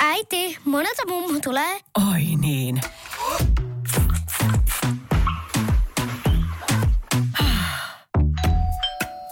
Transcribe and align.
Äiti, 0.00 0.58
monelta 0.64 1.02
mummu 1.08 1.40
tulee? 1.40 1.80
Oi 2.12 2.22
niin. 2.40 2.80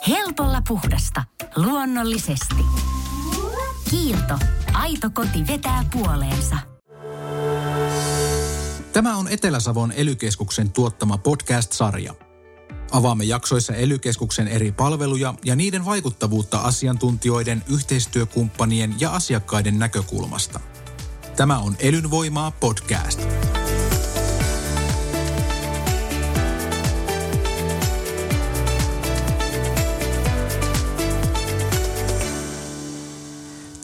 Helpolla 0.08 0.62
puhdasta. 0.68 1.24
Luonnollisesti. 1.56 2.64
Kiilto. 3.90 4.38
Aito 4.72 5.10
koti 5.10 5.46
vetää 5.46 5.84
puoleensa. 5.92 6.56
Tämä 8.92 9.16
on 9.16 9.28
Etelä-Savon 9.28 9.92
elykeskuksen 9.92 10.72
tuottama 10.72 11.18
podcast-sarja. 11.18 12.14
Avaamme 12.92 13.24
jaksoissa 13.24 13.74
elykeskuksen 13.74 14.48
eri 14.48 14.72
palveluja 14.72 15.34
ja 15.44 15.56
niiden 15.56 15.84
vaikuttavuutta 15.84 16.58
asiantuntijoiden, 16.58 17.62
yhteistyökumppanien 17.74 18.94
ja 19.00 19.10
asiakkaiden 19.10 19.78
näkökulmasta. 19.78 20.60
Tämä 21.36 21.58
on 21.58 21.76
Elynvoimaa 21.78 22.50
podcast. 22.50 23.20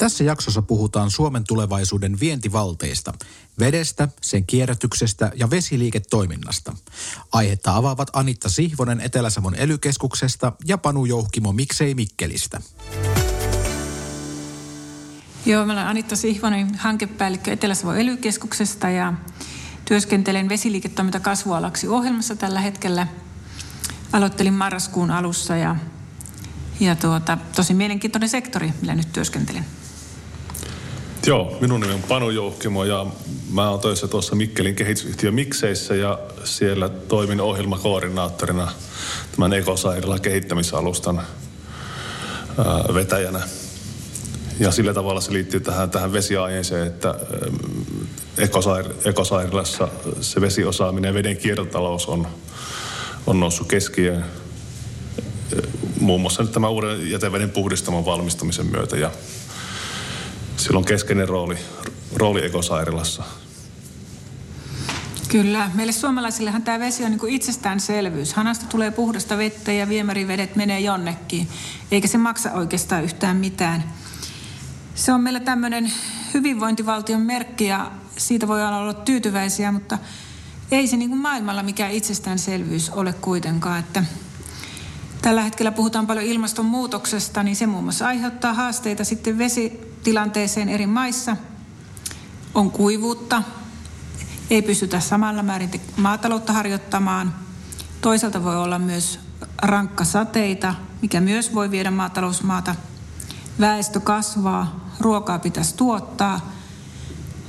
Tässä 0.08 0.24
jaksossa 0.24 0.62
puhutaan 0.62 1.10
Suomen 1.10 1.44
tulevaisuuden 1.48 2.20
vientivalteista, 2.20 3.12
vedestä, 3.58 4.08
sen 4.22 4.46
kierrätyksestä 4.46 5.32
ja 5.34 5.50
vesiliiketoiminnasta. 5.50 6.76
Aihetta 7.32 7.76
avaavat 7.76 8.10
Anitta 8.12 8.48
Sihvonen 8.48 9.00
Etelä-Savon 9.00 9.54
elykeskuksesta 9.54 10.52
ja 10.64 10.78
Panu 10.78 11.04
Jouhkimo 11.04 11.52
Miksei 11.52 11.94
Mikkelistä. 11.94 12.60
Joo, 15.46 15.66
mä 15.66 15.72
olen 15.72 15.86
Anitta 15.86 16.16
Sihvonen, 16.16 16.74
hankepäällikkö 16.74 17.52
Etelä-Savon 17.52 17.98
elykeskuksesta 17.98 18.90
ja 18.90 19.12
työskentelen 19.84 20.48
vesiliiketoiminta 20.48 21.20
kasvualaksi 21.20 21.88
ohjelmassa 21.88 22.36
tällä 22.36 22.60
hetkellä. 22.60 23.06
Aloittelin 24.12 24.54
marraskuun 24.54 25.10
alussa 25.10 25.56
ja, 25.56 25.76
ja 26.80 26.96
tuota, 26.96 27.38
tosi 27.56 27.74
mielenkiintoinen 27.74 28.28
sektori, 28.28 28.72
millä 28.80 28.94
nyt 28.94 29.12
työskentelen. 29.12 29.77
Joo, 31.28 31.56
minun 31.60 31.80
nimi 31.80 31.92
on 31.92 32.02
Panu 32.02 32.30
Jouhkimo 32.30 32.84
ja 32.84 33.06
mä 33.52 33.70
oon 33.70 33.80
töissä 33.80 34.08
tuossa 34.08 34.34
Mikkelin 34.34 34.74
kehitysyhtiö 34.74 35.30
Mikseissä 35.30 35.94
ja 35.94 36.18
siellä 36.44 36.88
toimin 36.88 37.40
ohjelmakoordinaattorina 37.40 38.72
tämän 39.32 39.52
Ekosairilla 39.52 40.18
kehittämisalustan 40.18 41.22
vetäjänä. 42.94 43.40
Ja 44.60 44.70
sillä 44.70 44.94
tavalla 44.94 45.20
se 45.20 45.32
liittyy 45.32 45.60
tähän, 45.60 45.90
tähän 45.90 46.12
vesiaiheeseen, 46.12 46.86
että 46.86 47.14
Ekosair, 48.38 48.86
Ekosairillassa 49.04 49.88
se 50.20 50.40
vesiosaaminen 50.40 51.08
ja 51.08 51.14
veden 51.14 51.36
kiertotalous 51.36 52.06
on, 52.06 52.26
on 53.26 53.40
noussut 53.40 53.68
keskiöön 53.68 54.24
muun 56.00 56.20
muassa 56.20 56.42
nyt 56.42 56.52
tämän 56.52 56.70
uuden 56.70 57.10
jäteveden 57.10 57.50
puhdistamon 57.50 58.04
valmistumisen 58.04 58.66
myötä 58.66 58.96
ja 58.96 59.10
sillä 60.68 60.78
on 60.78 60.84
keskeinen 60.84 61.28
rooli, 61.28 61.56
rooli 62.16 62.44
ekosairaalassa. 62.44 63.22
Kyllä. 65.28 65.70
Meille 65.74 65.92
suomalaisillehan 65.92 66.62
tämä 66.62 66.78
vesi 66.78 67.04
on 67.04 67.10
niin 67.10 67.18
kuin 67.18 67.32
itsestäänselvyys. 67.32 68.34
Hanasta 68.34 68.66
tulee 68.66 68.90
puhdasta 68.90 69.38
vettä 69.38 69.72
ja 69.72 69.88
viemärivedet 69.88 70.56
menee 70.56 70.80
jonnekin, 70.80 71.48
eikä 71.90 72.08
se 72.08 72.18
maksa 72.18 72.52
oikeastaan 72.52 73.04
yhtään 73.04 73.36
mitään. 73.36 73.84
Se 74.94 75.12
on 75.12 75.20
meillä 75.20 75.40
tämmöinen 75.40 75.92
hyvinvointivaltion 76.34 77.20
merkki 77.20 77.66
ja 77.66 77.90
siitä 78.16 78.48
voi 78.48 78.64
olla 78.64 78.94
tyytyväisiä, 78.94 79.72
mutta 79.72 79.98
ei 80.70 80.86
se 80.86 80.96
niin 80.96 81.10
kuin 81.10 81.20
maailmalla 81.20 81.62
mikään 81.62 81.92
itsestäänselvyys 81.92 82.90
ole 82.90 83.12
kuitenkaan. 83.12 83.78
Että 83.78 84.04
tällä 85.22 85.42
hetkellä 85.42 85.72
puhutaan 85.72 86.06
paljon 86.06 86.26
ilmastonmuutoksesta, 86.26 87.42
niin 87.42 87.56
se 87.56 87.66
muun 87.66 87.84
muassa 87.84 88.06
aiheuttaa 88.06 88.54
haasteita 88.54 89.04
sitten 89.04 89.38
vesitilanteeseen 89.98 90.68
eri 90.68 90.86
maissa. 90.86 91.36
On 92.54 92.70
kuivuutta, 92.70 93.42
ei 94.50 94.62
pystytä 94.62 95.00
samalla 95.00 95.42
määrin 95.42 95.70
maataloutta 95.96 96.52
harjoittamaan. 96.52 97.34
Toisaalta 98.00 98.44
voi 98.44 98.56
olla 98.56 98.78
myös 98.78 99.20
rankka 99.62 100.04
sateita, 100.04 100.74
mikä 101.02 101.20
myös 101.20 101.54
voi 101.54 101.70
viedä 101.70 101.90
maatalousmaata. 101.90 102.74
Väestö 103.60 104.00
kasvaa, 104.00 104.90
ruokaa 105.00 105.38
pitäisi 105.38 105.74
tuottaa, 105.76 106.52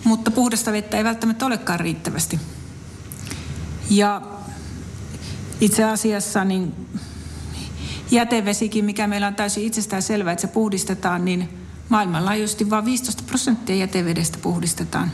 mutta 0.04 0.32
puhdasta 0.32 0.72
vettä 0.72 0.98
ei 0.98 1.04
välttämättä 1.04 1.46
olekaan 1.46 1.80
riittävästi. 1.80 2.40
Ja 3.90 4.22
itse 5.62 5.84
asiassa 5.84 6.44
niin 6.44 6.88
jätevesikin, 8.12 8.86
mikä 8.86 9.08
meillä 9.08 9.28
on 9.28 9.36
täysin 9.36 9.64
itsestään 9.64 10.02
selvää, 10.02 10.34
että 10.34 10.42
se 10.42 10.48
puhdistetaan, 10.48 11.26
niin 11.26 11.59
maailmanlaajuisesti 11.90 12.70
vain 12.70 12.86
15 12.86 13.24
prosenttia 13.28 13.76
jätevedestä 13.76 14.38
puhdistetaan. 14.42 15.12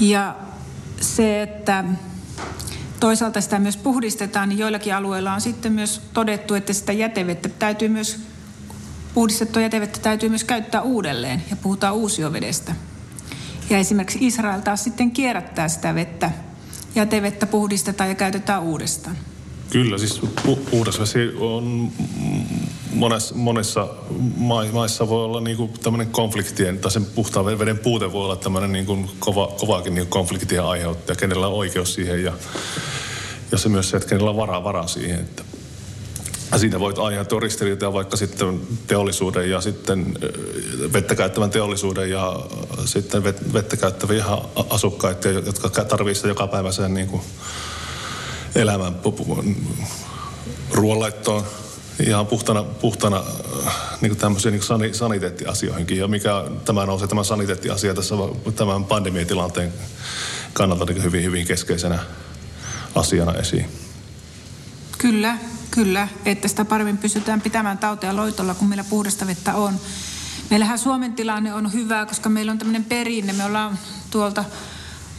Ja 0.00 0.36
se, 1.00 1.42
että 1.42 1.84
toisaalta 3.00 3.40
sitä 3.40 3.58
myös 3.58 3.76
puhdistetaan, 3.76 4.48
niin 4.48 4.58
joillakin 4.58 4.94
alueilla 4.94 5.34
on 5.34 5.40
sitten 5.40 5.72
myös 5.72 6.00
todettu, 6.12 6.54
että 6.54 6.72
sitä 6.72 6.92
jätevettä 6.92 7.48
täytyy 7.48 7.88
myös, 7.88 8.18
puhdistettua 9.14 9.62
jätevettä 9.62 10.00
täytyy 10.00 10.28
myös 10.28 10.44
käyttää 10.44 10.82
uudelleen 10.82 11.42
ja 11.50 11.56
puhutaan 11.56 11.94
uusiovedestä. 11.94 12.74
Ja 13.70 13.78
esimerkiksi 13.78 14.26
Israel 14.26 14.60
taas 14.60 14.84
sitten 14.84 15.10
kierrättää 15.10 15.68
sitä 15.68 15.94
vettä, 15.94 16.30
jätevettä 16.94 17.46
puhdistetaan 17.46 18.08
ja 18.08 18.14
käytetään 18.14 18.62
uudestaan. 18.62 19.16
Kyllä, 19.70 19.98
siis 19.98 20.22
pu- 20.22 20.70
puhdas 20.70 21.00
vesi 21.00 21.18
on 21.38 21.92
monessa, 22.92 23.34
monessa 23.34 23.88
maissa 24.72 25.08
voi 25.08 25.24
olla 25.24 25.40
niin 25.40 25.72
tämmöinen 25.82 26.06
konfliktien, 26.06 26.78
tai 26.78 26.90
sen 26.90 27.04
puhtaan 27.04 27.46
veden 27.46 27.78
puute 27.78 28.12
voi 28.12 28.24
olla 28.24 28.36
tämmöinen 28.36 28.72
niin 28.72 29.10
kova, 29.18 29.52
kovaakin 29.60 29.94
niin 29.94 30.06
konfliktien 30.06 30.64
aiheuttaja, 30.64 31.16
kenellä 31.16 31.46
on 31.46 31.54
oikeus 31.54 31.94
siihen 31.94 32.24
ja, 32.24 32.32
ja 33.52 33.58
se 33.58 33.68
myös 33.68 33.90
se, 33.90 33.96
että 33.96 34.08
kenellä 34.08 34.30
on 34.30 34.36
varaa, 34.36 34.64
varaa 34.64 34.86
siihen. 34.86 35.20
Että 35.20 35.42
ja 36.52 36.58
siitä 36.58 36.80
voit 36.80 36.98
aiheutua 36.98 37.40
ristiriitoja 37.40 37.92
vaikka 37.92 38.16
sitten 38.16 38.60
teollisuuden 38.86 39.50
ja 39.50 39.60
sitten 39.60 40.18
vettä 40.92 41.14
käyttävän 41.14 41.50
teollisuuden 41.50 42.10
ja 42.10 42.40
sitten 42.84 43.24
vettä 43.24 43.76
käyttäviä 43.76 44.24
asukkaita, 44.70 45.28
jotka 45.28 45.68
tarvitsevat 45.68 46.16
sitä 46.16 46.28
joka 46.28 46.46
päivä 46.46 46.72
sen 46.72 46.94
niin 46.94 47.20
elämän 48.54 48.94
ruoanlaittoon 50.70 51.42
ihan 52.06 52.26
puhtana, 52.26 52.62
puhtana 52.62 53.22
niin 54.00 54.16
tämmöisiin 54.16 54.60
niin 54.78 54.94
saniteettiasioihinkin. 54.94 55.98
Ja 55.98 56.08
mikä 56.08 56.30
tämä 56.64 56.86
nousee, 56.86 57.08
tämä 57.08 57.24
saniteettiasia 57.24 57.94
tässä 57.94 58.14
tämän 58.56 58.84
pandemiatilanteen 58.84 59.72
kannalta 60.52 60.84
niin 60.84 61.02
hyvin, 61.02 61.24
hyvin 61.24 61.46
keskeisenä 61.46 61.98
asiana 62.94 63.32
esiin. 63.32 63.68
Kyllä, 64.98 65.38
kyllä. 65.70 66.08
Että 66.24 66.48
sitä 66.48 66.64
paremmin 66.64 66.98
pystytään 66.98 67.40
pitämään 67.40 67.78
tautia 67.78 68.16
loitolla, 68.16 68.54
kun 68.54 68.68
meillä 68.68 68.84
puhdasta 68.84 69.26
vettä 69.26 69.54
on. 69.54 69.80
Meillähän 70.50 70.78
Suomen 70.78 71.12
tilanne 71.12 71.54
on 71.54 71.72
hyvä, 71.72 72.06
koska 72.06 72.28
meillä 72.28 72.52
on 72.52 72.58
tämmöinen 72.58 72.84
perinne. 72.84 73.32
Me 73.32 73.44
ollaan 73.44 73.78
tuolta 74.10 74.44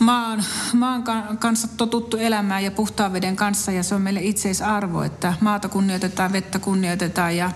maan, 0.03 0.43
maan 0.73 1.03
kanssa 1.39 1.67
totuttu 1.77 2.17
elämään 2.17 2.63
ja 2.63 2.71
puhtaan 2.71 3.13
veden 3.13 3.35
kanssa 3.35 3.71
ja 3.71 3.83
se 3.83 3.95
on 3.95 4.01
meille 4.01 4.19
itseisarvo, 4.23 5.01
että 5.01 5.33
maata 5.41 5.69
kunnioitetaan, 5.69 6.33
vettä 6.33 6.59
kunnioitetaan 6.59 7.37
ja 7.37 7.51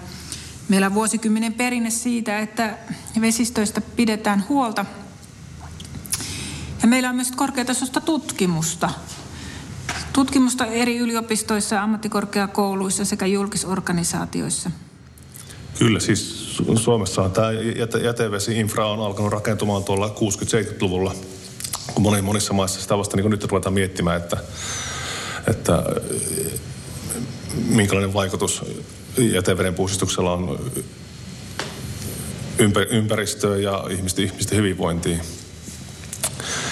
meillä 0.69 0.87
on 0.87 0.93
vuosikymmenen 0.93 1.53
perinne 1.53 1.89
siitä, 1.89 2.39
että 2.39 2.77
vesistöistä 3.21 3.81
pidetään 3.81 4.45
huolta. 4.49 4.85
Ja 6.81 6.87
meillä 6.87 7.09
on 7.09 7.15
myös 7.15 7.31
korkeatasoista 7.31 8.01
tutkimusta. 8.01 8.89
Tutkimusta 10.13 10.65
eri 10.65 10.97
yliopistoissa, 10.97 11.81
ammattikorkeakouluissa 11.81 13.05
sekä 13.05 13.25
julkisorganisaatioissa. 13.25 14.71
Kyllä, 15.79 15.99
siis 15.99 16.55
Suomessa 16.75 17.29
tämä 17.29 17.51
jätevesi-infra 18.03 18.87
on 18.87 18.99
alkanut 18.99 19.31
rakentumaan 19.31 19.83
tuolla 19.83 20.07
60-70-luvulla– 20.07 21.15
moni, 21.99 22.21
monissa 22.21 22.53
maissa 22.53 22.81
sitä 22.81 22.97
vasta 22.97 23.17
niin 23.17 23.29
nyt 23.29 23.43
ruvetaan 23.43 23.73
miettimään, 23.73 24.17
että, 24.17 24.37
että 25.47 25.83
minkälainen 27.67 28.13
vaikutus 28.13 28.65
jäteveden 29.17 29.73
puhdistuksella 29.73 30.33
on 30.33 30.71
ympäristöön 32.89 33.63
ja 33.63 33.83
ihmisten, 33.89 34.25
ihmisten 34.25 34.57
hyvinvointiin. 34.57 35.21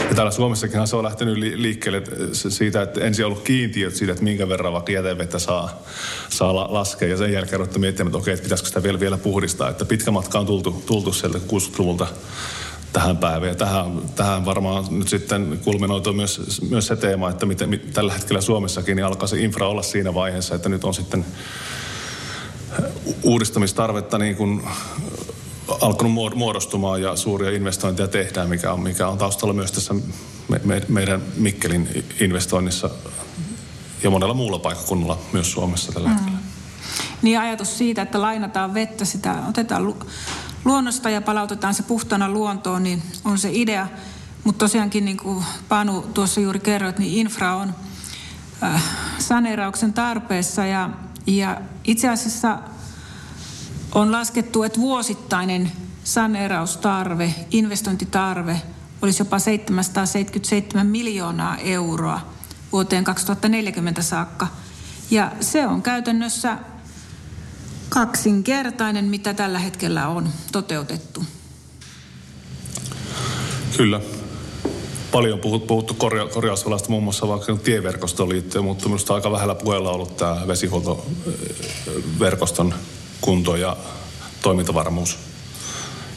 Ja 0.10 0.16
täällä 0.16 0.32
Suomessakin 0.32 0.88
se 0.88 0.96
on 0.96 1.04
lähtenyt 1.04 1.38
liikkeelle 1.38 2.04
siitä, 2.32 2.82
että 2.82 3.02
ensin 3.02 3.26
on 3.26 3.32
ollut 3.32 3.44
kiintiöt 3.44 3.96
siitä, 3.96 4.12
että 4.12 4.24
minkä 4.24 4.50
verran 4.50 4.74
vaikka 4.74 4.92
jätevettä 4.92 5.40
saa, 5.40 5.84
saa 6.30 6.74
laskea. 6.74 7.08
Ja 7.08 7.18
sen 7.18 7.34
jälkeen 7.34 7.60
ruvettu 7.60 7.80
miettimään, 7.80 8.08
että 8.08 8.18
okei, 8.18 8.34
että 8.34 8.44
pitäisikö 8.44 8.68
sitä 8.68 8.84
vielä, 8.84 9.00
vielä 9.00 9.18
puhdistaa. 9.18 9.70
Että 9.70 9.86
pitkä 9.86 10.12
matka 10.12 10.40
on 10.40 10.46
tultu, 10.46 10.84
tultu 10.86 11.14
sieltä 11.14 11.38
60-luvulta 11.38 12.08
tähän 12.96 13.18
päivään. 13.18 13.50
Ja 13.50 13.56
tähän, 13.56 14.02
tähän 14.16 14.46
varmaan 14.46 14.86
nyt 14.90 15.08
sitten 15.08 15.60
kulminoituu 15.64 16.14
myös, 16.14 16.62
myös 16.70 16.88
se 16.88 16.96
teema, 16.96 17.30
että 17.30 17.46
miten, 17.46 17.70
mit, 17.70 17.94
tällä 17.94 18.14
hetkellä 18.14 18.42
Suomessakin 18.42 18.96
niin 18.96 19.06
alkaa 19.06 19.28
se 19.28 19.40
infra 19.40 19.68
olla 19.68 19.82
siinä 19.82 20.14
vaiheessa, 20.14 20.56
että 20.56 20.70
nyt 20.70 20.84
on 20.84 20.94
sitten 20.94 21.26
uudistamistarvetta 23.24 24.18
niin 24.18 24.36
kuin 24.36 24.68
alkanut 25.82 26.36
muodostumaan 26.36 27.02
ja 27.02 27.16
suuria 27.16 27.52
investointeja 27.52 28.08
tehdään, 28.08 28.50
mikä 28.50 28.74
on, 28.74 28.80
mikä 28.80 29.08
on 29.08 29.18
taustalla 29.18 29.54
myös 29.54 29.72
tässä 29.72 29.94
me, 30.48 30.62
me, 30.64 30.82
meidän 30.88 31.22
Mikkelin 31.38 32.06
investoinnissa 32.20 32.90
ja 34.04 34.10
monella 34.10 34.34
muulla 34.34 34.60
paikkakunnalla 34.60 35.20
myös 35.34 35.52
Suomessa 35.52 35.92
tällä 35.92 36.10
mm. 36.10 36.16
hetkellä. 36.16 36.40
Niin 37.22 37.40
ajatus 37.40 37.78
siitä, 37.78 38.02
että 38.02 38.22
lainataan 38.22 38.74
vettä, 38.74 39.06
sitä 39.06 39.36
otetaan 39.50 39.86
lu- 39.86 39.98
luonnosta 40.66 41.10
ja 41.10 41.22
palautetaan 41.22 41.74
se 41.74 41.84
puhtana 41.84 42.30
luontoon, 42.30 42.84
niin 42.84 43.04
on 43.26 43.38
se 43.38 43.50
idea. 43.54 43.88
Mutta 44.44 44.60
tosiaankin 44.60 45.06
niin 45.06 45.18
kuin 45.18 45.46
Panu 45.70 46.02
tuossa 46.02 46.42
juuri 46.42 46.60
kerroit, 46.60 47.00
niin 47.00 47.14
infra 47.14 47.56
on 47.56 47.76
äh, 48.64 48.84
saneerauksen 49.20 49.94
tarpeessa 49.94 50.66
ja, 50.66 50.90
ja 51.28 51.62
itse 51.84 52.10
asiassa 52.10 52.60
on 53.96 54.12
laskettu, 54.12 54.64
että 54.64 54.80
vuosittainen 54.80 55.72
saneeraustarve, 56.04 57.36
investointitarve 57.52 58.62
olisi 59.02 59.22
jopa 59.22 59.40
777 59.40 60.88
miljoonaa 60.88 61.58
euroa 61.58 62.22
vuoteen 62.72 63.04
2040 63.04 64.02
saakka. 64.02 64.48
Ja 65.12 65.32
se 65.40 65.68
on 65.68 65.82
käytännössä 65.82 66.58
kaksinkertainen, 67.90 69.06
mitä 69.06 69.34
tällä 69.34 69.60
hetkellä 69.60 70.08
on 70.08 70.30
toteutettu. 70.52 71.24
Kyllä. 73.78 74.02
Paljon 75.12 75.40
puhuttu, 75.40 75.68
puhuttu 75.68 75.94
korja, 75.94 76.28
korjausvelasta 76.28 76.90
muun 76.90 77.04
muassa 77.04 77.28
vaikka 77.28 77.56
tieverkostoon 77.56 78.30
liittyen, 78.30 78.64
mutta 78.64 78.86
minusta 78.86 79.14
aika 79.14 79.32
vähällä 79.32 79.56
puheella 79.56 79.92
ollut 79.92 80.18
tämä 80.18 80.48
vesihuoltoverkoston 80.48 82.74
kunto 83.22 83.56
ja 83.56 83.78
toimintavarmuus. 84.42 85.18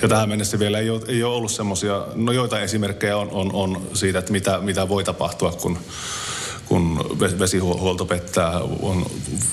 Ja 0.02 0.08
tähän 0.08 0.28
mennessä 0.28 0.58
vielä 0.58 0.78
ei 0.78 0.90
ole, 0.90 1.00
ei 1.08 1.22
ole 1.22 1.34
ollut 1.34 1.50
semmoisia, 1.50 2.06
no 2.14 2.32
joita 2.32 2.60
esimerkkejä 2.60 3.16
on, 3.16 3.30
on, 3.30 3.50
on 3.52 3.88
siitä, 3.94 4.18
että 4.18 4.32
mitä, 4.32 4.60
mitä 4.60 4.88
voi 4.88 5.04
tapahtua, 5.04 5.52
kun, 5.52 5.78
kun 6.68 7.16
vesihuolto 7.38 8.04
pettää. 8.04 8.60
On, 8.60 9.06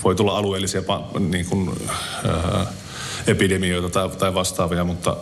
voi 0.03 0.15
tulla 0.15 0.37
alueellisia 0.37 0.81
niin 1.19 1.45
kuin, 1.45 1.71
ää, 2.27 2.65
epidemioita 3.27 3.89
tai, 3.89 4.09
tai 4.09 4.33
vastaavia, 4.33 4.83
mutta, 4.83 5.17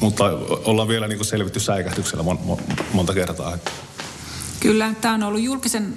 mutta 0.00 0.24
ollaan 0.64 0.88
vielä 0.88 1.08
niin 1.08 1.18
kuin 1.18 1.26
selvitty 1.26 1.60
säikähdyksellä 1.60 2.22
mon, 2.22 2.38
mon, 2.44 2.58
monta 2.92 3.14
kertaa. 3.14 3.58
Kyllä, 4.60 4.94
tämä 5.00 5.14
on 5.14 5.22
ollut 5.22 5.40
julkisen 5.42 5.94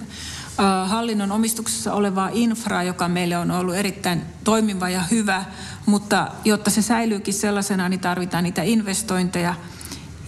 hallinnon 0.85 1.31
omistuksessa 1.31 1.93
olevaa 1.93 2.29
infraa, 2.33 2.83
joka 2.83 3.07
meille 3.07 3.37
on 3.37 3.51
ollut 3.51 3.75
erittäin 3.75 4.21
toimiva 4.43 4.89
ja 4.89 5.03
hyvä, 5.11 5.45
mutta 5.85 6.27
jotta 6.45 6.69
se 6.69 6.81
säilyykin 6.81 7.33
sellaisena, 7.33 7.89
niin 7.89 7.99
tarvitaan 7.99 8.43
niitä 8.43 8.63
investointeja. 8.63 9.55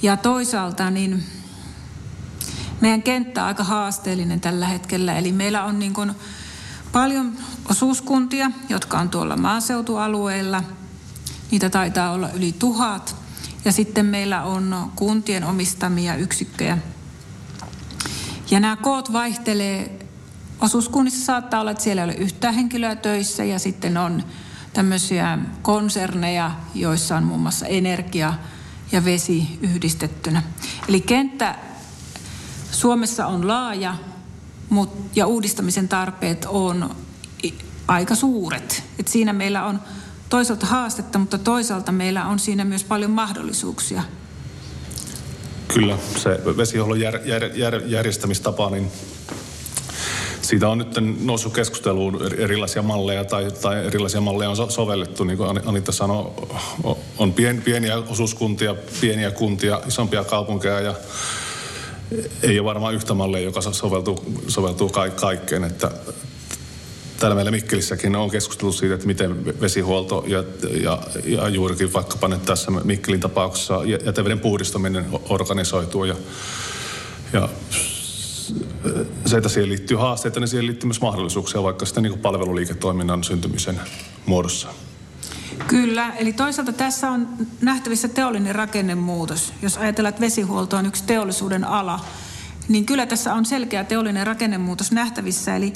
Ja 0.01 0.17
toisaalta 0.17 0.89
niin 0.89 1.23
meidän 2.81 3.03
kenttä 3.03 3.41
on 3.41 3.47
aika 3.47 3.63
haasteellinen 3.63 4.41
tällä 4.41 4.67
hetkellä, 4.67 5.17
eli 5.17 5.31
meillä 5.31 5.63
on 5.63 5.79
niin 5.79 5.93
kuin 5.93 6.11
paljon 6.91 7.37
osuuskuntia, 7.69 8.51
jotka 8.69 8.99
on 8.99 9.09
tuolla 9.09 9.37
maaseutualueilla. 9.37 10.63
Niitä 11.51 11.69
taitaa 11.69 12.11
olla 12.11 12.29
yli 12.29 12.55
tuhat. 12.59 13.15
Ja 13.65 13.71
sitten 13.71 14.05
meillä 14.05 14.43
on 14.43 14.91
kuntien 14.95 15.43
omistamia 15.43 16.15
yksikköjä. 16.15 16.77
Ja 18.51 18.59
nämä 18.59 18.75
koot 18.75 19.13
vaihtelee 19.13 19.99
osuuskunnissa 20.61 21.25
saattaa 21.25 21.61
olla, 21.61 21.71
että 21.71 21.83
siellä 21.83 22.01
ei 22.01 22.05
ole 22.05 22.15
yhtään 22.15 22.53
henkilöä 22.53 22.95
töissä 22.95 23.43
ja 23.43 23.59
sitten 23.59 23.97
on 23.97 24.23
tämmöisiä 24.73 25.39
konserneja, 25.61 26.51
joissa 26.75 27.17
on 27.17 27.23
muun 27.23 27.39
muassa 27.39 27.65
energia 27.65 28.33
ja 28.91 29.05
vesi 29.05 29.59
yhdistettynä. 29.61 30.43
Eli 30.89 31.01
kenttä 31.01 31.55
Suomessa 32.75 33.27
on 33.27 33.47
laaja 33.47 33.95
ja 35.15 35.27
uudistamisen 35.27 35.87
tarpeet 35.87 36.45
on 36.49 36.95
aika 37.87 38.15
suuret. 38.15 38.83
Et 38.99 39.07
siinä 39.07 39.33
meillä 39.33 39.65
on 39.65 39.79
toisaalta 40.29 40.65
haastetta, 40.65 41.19
mutta 41.19 41.37
toisaalta 41.37 41.91
meillä 41.91 42.25
on 42.25 42.39
siinä 42.39 42.65
myös 42.65 42.83
paljon 42.83 43.11
mahdollisuuksia. 43.11 44.01
Kyllä, 45.73 45.97
se 46.17 46.29
vesihuollon 46.57 46.99
jär, 46.99 47.19
jär, 47.25 47.43
jär, 47.43 47.81
järjestämistapa, 47.85 48.69
niin 48.69 48.91
siitä 50.41 50.69
on 50.69 50.77
nyt 50.77 50.95
noussut 51.19 51.53
keskusteluun 51.53 52.19
erilaisia 52.37 52.81
malleja 52.81 53.25
tai, 53.25 53.51
tai 53.61 53.85
erilaisia 53.85 54.21
malleja 54.21 54.49
on 54.49 54.71
sovellettu, 54.71 55.23
niin 55.23 55.37
kuin 55.37 55.67
Anita 55.67 55.91
sanoi, 55.91 56.31
on 57.17 57.33
pien, 57.33 57.61
pieniä 57.61 57.97
osuuskuntia, 57.97 58.75
pieniä 59.01 59.31
kuntia, 59.31 59.81
isompia 59.87 60.23
kaupunkeja 60.23 60.79
ja 60.79 60.93
ei 62.43 62.59
ole 62.59 62.65
varmaan 62.65 62.93
yhtä 62.93 63.13
mallia, 63.13 63.41
joka 63.41 63.61
soveltuu, 63.61 64.23
soveltuu 64.47 64.91
kaikkeen, 65.15 65.63
että 65.63 65.91
täällä 67.19 67.35
meillä 67.35 67.51
Mikkelissäkin 67.51 68.15
on 68.15 68.31
keskusteltu 68.31 68.73
siitä, 68.73 68.95
että 68.95 69.07
miten 69.07 69.45
vesihuolto 69.61 70.23
ja, 70.27 70.43
ja, 70.81 70.99
ja 71.25 71.49
juurikin 71.49 71.93
vaikkapa 71.93 72.27
nyt 72.27 72.45
tässä 72.45 72.71
Mikkelin 72.71 73.19
tapauksessa 73.19 73.81
jäteveden 74.05 74.39
puhdistaminen 74.39 75.05
organisoituu 75.29 76.03
ja, 76.03 76.15
ja 77.33 77.49
se, 79.25 79.37
että 79.37 79.49
siihen 79.49 79.69
liittyy 79.69 79.97
haasteita, 79.97 80.39
niin 80.39 80.47
siihen 80.47 80.65
liittyy 80.65 80.87
myös 80.87 81.01
mahdollisuuksia 81.01 81.63
vaikka 81.63 81.85
sitten 81.85 82.03
niin 82.03 82.19
palveluliiketoiminnan 82.19 83.23
syntymisen 83.23 83.81
muodossa. 84.25 84.67
Kyllä, 85.67 86.13
eli 86.15 86.33
toisaalta 86.33 86.73
tässä 86.73 87.11
on 87.11 87.27
nähtävissä 87.61 88.07
teollinen 88.07 88.55
rakennemuutos. 88.55 89.53
Jos 89.61 89.77
ajatellaan, 89.77 90.09
että 90.09 90.21
vesihuolto 90.21 90.77
on 90.77 90.85
yksi 90.85 91.03
teollisuuden 91.03 91.63
ala, 91.63 92.05
niin 92.67 92.85
kyllä 92.85 93.05
tässä 93.05 93.33
on 93.33 93.45
selkeä 93.45 93.83
teollinen 93.83 94.27
rakennemuutos 94.27 94.91
nähtävissä. 94.91 95.55
Eli 95.55 95.73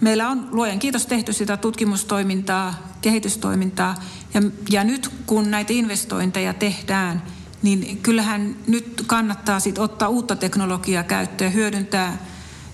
meillä 0.00 0.28
on 0.28 0.48
luojan 0.50 0.78
kiitos 0.78 1.06
tehty 1.06 1.32
sitä 1.32 1.56
tutkimustoimintaa, 1.56 2.74
kehitystoimintaa. 3.02 3.94
Ja, 4.34 4.42
ja 4.70 4.84
nyt 4.84 5.10
kun 5.26 5.50
näitä 5.50 5.72
investointeja 5.72 6.54
tehdään, 6.54 7.22
niin 7.62 7.98
kyllähän 8.02 8.56
nyt 8.66 9.04
kannattaa 9.06 9.60
sit 9.60 9.78
ottaa 9.78 10.08
uutta 10.08 10.36
teknologiaa 10.36 11.02
käyttöön, 11.02 11.54
hyödyntää 11.54 12.16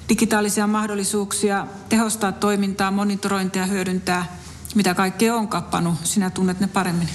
digitaalisia 0.08 0.66
mahdollisuuksia, 0.66 1.66
tehostaa 1.88 2.32
toimintaa, 2.32 2.90
monitorointia, 2.90 3.66
hyödyntää, 3.66 4.36
mitä 4.78 4.94
kaikkea 4.94 5.34
on 5.34 5.48
kappanu. 5.48 5.94
Sinä 6.04 6.30
tunnet 6.30 6.60
ne 6.60 6.66
paremmin. 6.66 7.08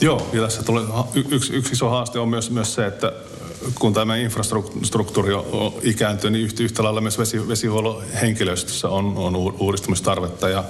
Joo, 0.00 0.30
ja 0.32 0.42
tässä 0.42 0.62
tulee 0.62 0.84
yksi, 1.30 1.52
yksi 1.52 1.72
iso 1.72 1.88
haaste 1.88 2.18
on 2.18 2.28
myös, 2.28 2.50
myös 2.50 2.74
se, 2.74 2.86
että 2.86 3.12
kun 3.74 3.94
tämä 3.94 4.16
infrastruktuuri 4.16 5.34
on 5.34 5.72
ikääntynyt, 5.82 6.32
niin 6.32 6.44
yhtä, 6.44 6.62
yhtä 6.62 6.84
lailla 6.84 7.00
myös 7.00 7.18
vesi, 7.18 7.48
vesihuollon 7.48 8.02
henkilöstössä 8.20 8.88
on, 8.88 9.16
on 9.16 9.36
uudistamistarvetta. 9.36 10.48
Ja, 10.48 10.64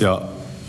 ja 0.00 0.22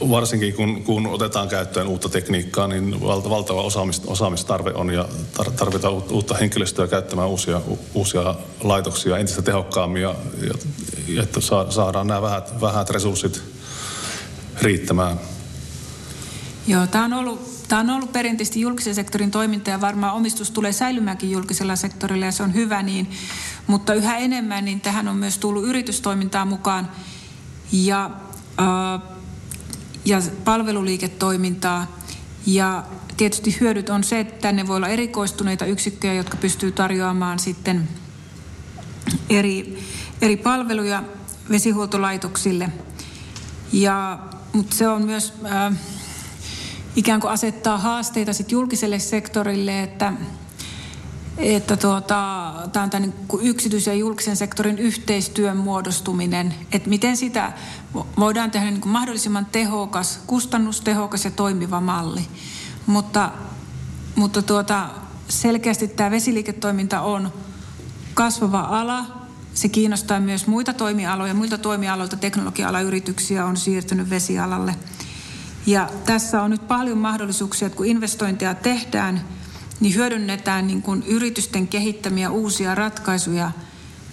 varsinkin 0.09 0.53
kun, 0.53 0.83
kun 0.83 1.07
otetaan 1.07 1.49
käyttöön 1.49 1.87
uutta 1.87 2.09
tekniikkaa, 2.09 2.67
niin 2.67 3.01
valta, 3.01 3.29
valtava 3.29 3.61
osaamist, 3.61 4.03
osaamistarve 4.07 4.71
on 4.73 4.93
ja 4.93 5.05
tar, 5.37 5.51
tarvitaan 5.51 5.93
uutta 5.93 6.35
henkilöstöä 6.35 6.87
käyttämään 6.87 7.29
uusia, 7.29 7.61
uusia 7.93 8.35
laitoksia 8.63 9.17
entistä 9.17 9.41
tehokkaammin 9.41 10.01
ja, 10.01 10.15
ja 11.07 11.23
että 11.23 11.39
saadaan 11.69 12.07
nämä 12.07 12.21
vähät, 12.21 12.61
vähät 12.61 12.89
resurssit 12.89 13.60
riittämään. 14.61 15.19
Joo, 16.67 16.87
tämä 16.87 17.05
on 17.05 17.13
ollut 17.13 17.51
Tämä 17.71 17.81
on 17.81 17.89
ollut 17.89 18.13
perinteisesti 18.13 18.61
julkisen 18.61 18.95
sektorin 18.95 19.31
toiminta 19.31 19.69
ja 19.69 19.81
varmaan 19.81 20.13
omistus 20.13 20.51
tulee 20.51 20.71
säilymäänkin 20.71 21.31
julkisella 21.31 21.75
sektorilla 21.75 22.25
ja 22.25 22.31
se 22.31 22.43
on 22.43 22.53
hyvä 22.53 22.83
niin. 22.83 23.11
Mutta 23.67 23.93
yhä 23.93 24.17
enemmän 24.17 24.65
niin 24.65 24.81
tähän 24.81 25.07
on 25.07 25.17
myös 25.17 25.37
tullut 25.37 25.65
yritystoimintaa 25.65 26.45
mukaan 26.45 26.91
ja 27.71 28.11
äh, 28.59 29.01
ja 30.05 30.21
palveluliiketoimintaa. 30.43 31.97
Ja 32.45 32.83
tietysti 33.17 33.57
hyödyt 33.59 33.89
on 33.89 34.03
se, 34.03 34.19
että 34.19 34.41
tänne 34.41 34.67
voi 34.67 34.77
olla 34.77 34.87
erikoistuneita 34.87 35.65
yksikköjä, 35.65 36.13
jotka 36.13 36.37
pystyy 36.37 36.71
tarjoamaan 36.71 37.39
sitten 37.39 37.87
eri, 39.29 39.83
eri 40.21 40.37
palveluja 40.37 41.03
vesihuoltolaitoksille. 41.49 42.69
Ja, 43.73 44.19
mutta 44.53 44.75
se 44.75 44.87
on 44.87 45.05
myös 45.05 45.33
äh, 45.45 45.73
ikään 46.95 47.21
kuin 47.21 47.31
asettaa 47.31 47.77
haasteita 47.77 48.33
sit 48.33 48.51
julkiselle 48.51 48.99
sektorille, 48.99 49.83
että 49.83 50.13
että 51.37 51.77
tuota, 51.77 52.53
tämä 52.73 52.83
on 52.83 52.89
tämän 52.89 53.01
niin 53.01 53.13
yksityisen 53.41 53.91
ja 53.91 53.99
julkisen 53.99 54.35
sektorin 54.35 54.77
yhteistyön 54.77 55.57
muodostuminen, 55.57 56.53
että 56.71 56.89
miten 56.89 57.17
sitä 57.17 57.53
voidaan 58.19 58.51
tehdä 58.51 58.71
niin 58.71 58.81
kuin 58.81 58.91
mahdollisimman 58.91 59.45
tehokas, 59.45 60.19
kustannustehokas 60.27 61.25
ja 61.25 61.31
toimiva 61.31 61.81
malli. 61.81 62.27
Mutta, 62.85 63.31
mutta 64.15 64.41
tuota, 64.41 64.89
selkeästi 65.29 65.87
tämä 65.87 66.11
vesiliiketoiminta 66.11 67.01
on 67.01 67.33
kasvava 68.13 68.59
ala. 68.61 69.20
Se 69.61 69.69
kiinnostaa 69.69 70.19
myös 70.19 70.47
muita 70.47 70.73
toimialoja. 70.73 71.33
Muilta 71.33 71.57
toimialoilta 71.57 72.17
teknologia-alayrityksiä 72.17 73.45
on 73.45 73.57
siirtynyt 73.57 74.09
vesialalle. 74.09 74.75
Ja 75.65 75.89
tässä 76.05 76.41
on 76.41 76.51
nyt 76.51 76.67
paljon 76.67 76.97
mahdollisuuksia, 76.97 77.65
että 77.65 77.77
kun 77.77 77.85
investointeja 77.85 78.55
tehdään– 78.55 79.21
niin 79.81 79.95
hyödynnetään 79.95 80.67
niin 80.67 80.81
kuin 80.81 81.03
yritysten 81.03 81.67
kehittämiä 81.67 82.29
uusia 82.29 82.75
ratkaisuja 82.75 83.51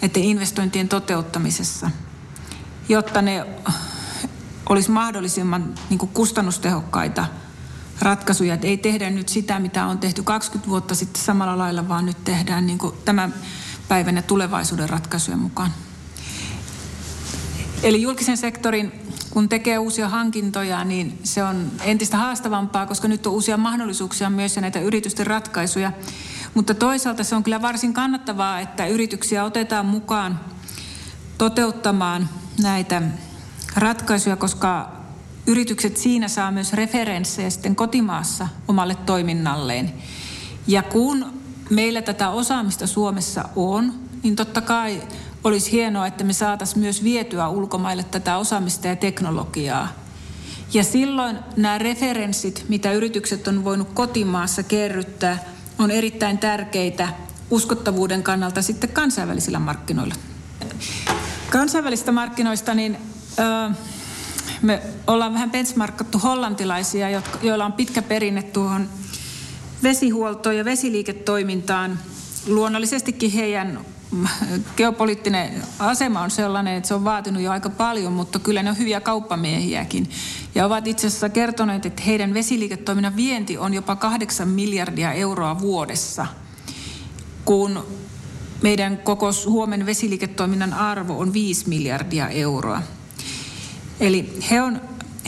näiden 0.01 0.23
investointien 0.23 0.89
toteuttamisessa, 0.89 1.91
jotta 2.89 3.21
ne 3.21 3.45
olisi 4.69 4.91
mahdollisimman 4.91 5.75
niin 5.89 5.97
kuin 5.97 6.09
kustannustehokkaita 6.13 7.25
ratkaisuja. 8.01 8.53
Että 8.53 8.67
ei 8.67 8.77
tehdä 8.77 9.09
nyt 9.09 9.29
sitä, 9.29 9.59
mitä 9.59 9.85
on 9.85 9.97
tehty 9.97 10.23
20 10.23 10.69
vuotta 10.69 10.95
sitten 10.95 11.23
samalla 11.23 11.57
lailla, 11.57 11.87
vaan 11.87 12.05
nyt 12.05 12.23
tehdään 12.23 12.65
niin 12.65 12.77
kuin 12.77 12.95
tämän 13.05 13.33
päivän 13.89 14.15
ja 14.15 14.21
tulevaisuuden 14.21 14.89
ratkaisuja 14.89 15.37
mukaan. 15.37 15.71
Eli 17.83 18.01
julkisen 18.01 18.37
sektorin 18.37 18.91
kun 19.29 19.49
tekee 19.49 19.77
uusia 19.77 20.09
hankintoja, 20.09 20.83
niin 20.83 21.19
se 21.23 21.43
on 21.43 21.71
entistä 21.83 22.17
haastavampaa, 22.17 22.85
koska 22.85 23.07
nyt 23.07 23.27
on 23.27 23.33
uusia 23.33 23.57
mahdollisuuksia 23.57 24.29
myös 24.29 24.55
ja 24.55 24.61
näitä 24.61 24.79
yritysten 24.79 25.27
ratkaisuja. 25.27 25.91
Mutta 26.53 26.73
toisaalta 26.73 27.23
se 27.23 27.35
on 27.35 27.43
kyllä 27.43 27.61
varsin 27.61 27.93
kannattavaa, 27.93 28.59
että 28.59 28.87
yrityksiä 28.87 29.43
otetaan 29.43 29.85
mukaan 29.85 30.39
toteuttamaan 31.37 32.29
näitä 32.61 33.01
ratkaisuja, 33.75 34.35
koska 34.35 34.91
yritykset 35.47 35.97
siinä 35.97 36.27
saa 36.27 36.51
myös 36.51 36.73
referenssejä 36.73 37.49
sitten 37.49 37.75
kotimaassa 37.75 38.47
omalle 38.67 38.95
toiminnalleen. 38.95 39.93
Ja 40.67 40.83
kun 40.83 41.25
meillä 41.69 42.01
tätä 42.01 42.29
osaamista 42.29 42.87
Suomessa 42.87 43.49
on, 43.55 43.93
niin 44.23 44.35
totta 44.35 44.61
kai 44.61 45.01
olisi 45.43 45.71
hienoa, 45.71 46.07
että 46.07 46.23
me 46.23 46.33
saataisiin 46.33 46.79
myös 46.79 47.03
vietyä 47.03 47.49
ulkomaille 47.49 48.03
tätä 48.03 48.37
osaamista 48.37 48.87
ja 48.87 48.95
teknologiaa. 48.95 49.87
Ja 50.73 50.83
silloin 50.83 51.39
nämä 51.55 51.77
referenssit, 51.77 52.65
mitä 52.69 52.91
yritykset 52.91 53.47
on 53.47 53.63
voinut 53.63 53.89
kotimaassa 53.93 54.63
kerryttää, 54.63 55.43
on 55.79 55.91
erittäin 55.91 56.37
tärkeitä 56.37 57.09
uskottavuuden 57.51 58.23
kannalta 58.23 58.61
sitten 58.61 58.89
kansainvälisillä 58.89 59.59
markkinoilla. 59.59 60.15
Kansainvälistä 61.49 62.11
markkinoista, 62.11 62.73
niin 62.73 62.97
ö, 63.39 63.73
me 64.61 64.81
ollaan 65.07 65.33
vähän 65.33 65.51
benchmarkattu 65.51 66.19
hollantilaisia, 66.19 67.21
joilla 67.41 67.65
on 67.65 67.73
pitkä 67.73 68.01
perinne 68.01 68.43
tuohon 68.43 68.89
vesihuoltoon 69.83 70.57
ja 70.57 70.65
vesiliiketoimintaan. 70.65 71.99
Luonnollisestikin 72.47 73.31
heidän 73.31 73.79
geopoliittinen 74.77 75.63
asema 75.79 76.21
on 76.21 76.31
sellainen, 76.31 76.75
että 76.77 76.87
se 76.87 76.93
on 76.93 77.03
vaatinut 77.03 77.43
jo 77.43 77.51
aika 77.51 77.69
paljon, 77.69 78.13
mutta 78.13 78.39
kyllä 78.39 78.63
ne 78.63 78.69
on 78.69 78.77
hyviä 78.77 79.01
kauppamiehiäkin. 79.01 80.09
Ja 80.55 80.65
ovat 80.65 80.87
itse 80.87 81.07
asiassa 81.07 81.29
kertoneet, 81.29 81.85
että 81.85 82.03
heidän 82.03 82.33
vesiliiketoiminnan 82.33 83.15
vienti 83.15 83.57
on 83.57 83.73
jopa 83.73 83.95
8 83.95 84.47
miljardia 84.47 85.13
euroa 85.13 85.59
vuodessa, 85.59 86.25
kun 87.45 87.85
meidän 88.61 88.97
koko 88.97 89.31
Suomen 89.31 89.85
vesiliiketoiminnan 89.85 90.73
arvo 90.73 91.19
on 91.19 91.33
5 91.33 91.69
miljardia 91.69 92.29
euroa. 92.29 92.81
Eli 93.99 94.33
he, 94.51 94.61
on, 94.61 94.81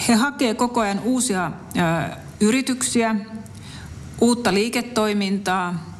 he 0.08 0.14
hakee 0.14 0.54
koko 0.54 0.80
ajan 0.80 1.00
uusia 1.00 1.52
ö, 1.52 2.16
yrityksiä, 2.40 3.16
uutta 4.22 4.54
liiketoimintaa, 4.54 5.92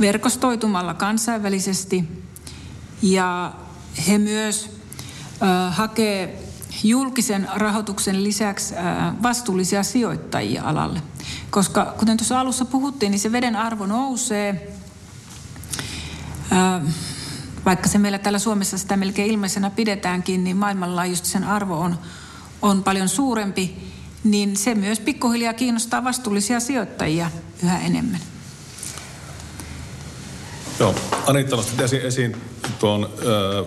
verkostoitumalla 0.00 0.94
kansainvälisesti 0.94 2.04
ja 3.02 3.52
he 4.08 4.18
myös 4.18 4.70
hakee 5.70 6.42
julkisen 6.84 7.48
rahoituksen 7.54 8.24
lisäksi 8.24 8.74
vastuullisia 9.22 9.82
sijoittajia 9.82 10.62
alalle. 10.62 11.02
Koska 11.50 11.94
kuten 11.98 12.16
tuossa 12.16 12.40
alussa 12.40 12.64
puhuttiin, 12.64 13.10
niin 13.10 13.20
se 13.20 13.32
veden 13.32 13.56
arvo 13.56 13.86
nousee. 13.86 14.72
Vaikka 17.64 17.88
se 17.88 17.98
meillä 17.98 18.18
täällä 18.18 18.38
Suomessa 18.38 18.78
sitä 18.78 18.96
melkein 18.96 19.30
ilmeisenä 19.30 19.70
pidetäänkin, 19.70 20.44
niin 20.44 20.56
maailmanlaajuisesti 20.56 21.28
sen 21.28 21.44
arvo 21.44 21.80
on, 21.80 21.98
on 22.62 22.82
paljon 22.82 23.08
suurempi, 23.08 23.92
niin 24.24 24.56
se 24.56 24.74
myös 24.74 25.00
pikkuhiljaa 25.00 25.54
kiinnostaa 25.54 26.04
vastuullisia 26.04 26.60
sijoittajia 26.60 27.30
yhä 27.62 27.80
enemmän. 27.80 28.20
Joo, 30.80 30.94
Anitta 31.26 31.56
nosti 31.56 31.82
esiin, 31.82 32.02
esiin 32.02 32.36
tuon 32.78 33.10
ö, 33.22 33.64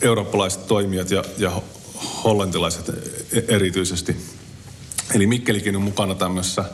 eurooppalaiset 0.00 0.66
toimijat 0.66 1.10
ja, 1.10 1.24
ja 1.38 1.62
hollantilaiset 2.24 2.88
e-, 2.88 3.44
erityisesti. 3.48 4.16
Eli 5.14 5.26
Mikkelikin 5.26 5.76
on 5.76 5.82
mukana 5.82 6.14
tämmöisessä 6.14 6.64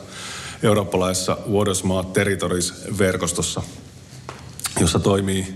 eurooppalaisessa 0.63 1.37
Watersmart 1.51 2.13
Territories-verkostossa, 2.13 3.61
jossa 4.79 4.99
toimii 4.99 5.47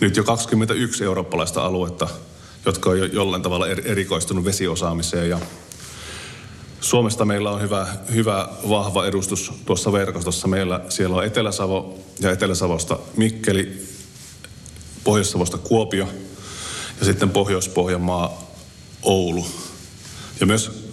nyt 0.00 0.16
jo 0.16 0.24
21 0.24 1.04
eurooppalaista 1.04 1.62
aluetta, 1.62 2.08
jotka 2.66 2.90
on 2.90 2.98
jo 2.98 3.04
jollain 3.04 3.42
tavalla 3.42 3.68
erikoistunut 3.68 4.44
vesiosaamiseen 4.44 5.30
ja 5.30 5.38
Suomesta 6.88 7.24
meillä 7.24 7.50
on 7.50 7.60
hyvä, 7.60 7.86
hyvä, 8.14 8.48
vahva 8.68 9.06
edustus 9.06 9.52
tuossa 9.66 9.92
verkostossa. 9.92 10.48
Meillä 10.48 10.80
siellä 10.88 11.16
on 11.16 11.24
Etelä-Savo 11.24 11.98
ja 12.20 12.30
Etelä-Savosta 12.30 12.98
Mikkeli, 13.16 13.86
Pohjois-Savosta 15.04 15.58
Kuopio 15.58 16.08
ja 17.00 17.04
sitten 17.04 17.30
Pohjois-Pohjanmaa 17.30 18.42
Oulu. 19.02 19.46
Ja 20.40 20.46
myös 20.46 20.92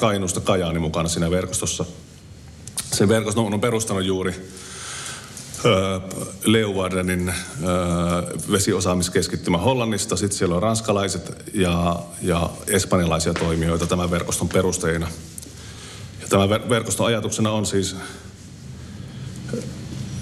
Kainuusta 0.00 0.40
Kajaani 0.40 0.78
mukana 0.78 1.08
siinä 1.08 1.30
verkostossa. 1.30 1.84
Se 2.92 3.08
verkosto 3.08 3.40
on 3.40 3.60
perustanut 3.60 4.04
juuri 4.04 4.50
Leuvardenin 6.44 7.34
vesiosaamiskeskittymä 8.52 9.58
Hollannista. 9.58 10.16
Sitten 10.16 10.38
siellä 10.38 10.54
on 10.56 10.62
ranskalaiset 10.62 11.50
ja, 11.54 11.96
ja 12.22 12.50
espanjalaisia 12.66 13.34
toimijoita 13.34 13.86
tämän 13.86 14.10
verkoston 14.10 14.48
perusteina. 14.48 15.08
Ja 16.20 16.28
tämän 16.28 16.48
verkoston 16.48 17.06
ajatuksena 17.06 17.50
on 17.50 17.66
siis 17.66 17.96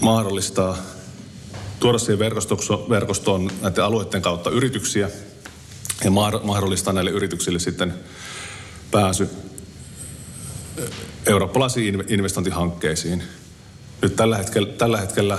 mahdollistaa 0.01 0.77
tuoda 1.81 1.99
siihen 1.99 2.35
verkostoon 2.89 3.51
näiden 3.63 3.85
alueiden 3.85 4.23
kautta 4.23 4.51
yrityksiä 4.51 5.11
ja 6.05 6.11
mahdollistaa 6.43 6.93
näille 6.93 7.11
yrityksille 7.11 7.59
sitten 7.59 7.95
pääsy 8.91 9.29
eurooppalaisiin 11.27 12.05
investointihankkeisiin– 12.09 13.23
nyt 14.03 14.17
tällä 14.17 14.37
hetkellä, 14.37 14.69
tällä 14.69 14.99
hetkellä 15.01 15.39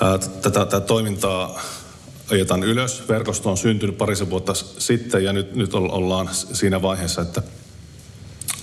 ää, 0.00 0.18
tätä, 0.18 0.50
tätä 0.50 0.80
toimintaa 0.80 1.60
ajetaan 2.30 2.62
ylös. 2.62 3.08
Verkosto 3.08 3.50
on 3.50 3.56
syntynyt 3.56 3.98
parisen 3.98 4.30
vuotta 4.30 4.54
sitten 4.78 5.24
ja 5.24 5.32
nyt, 5.32 5.54
nyt 5.54 5.74
ollaan 5.74 6.28
siinä 6.32 6.82
vaiheessa, 6.82 7.22
että 7.22 7.42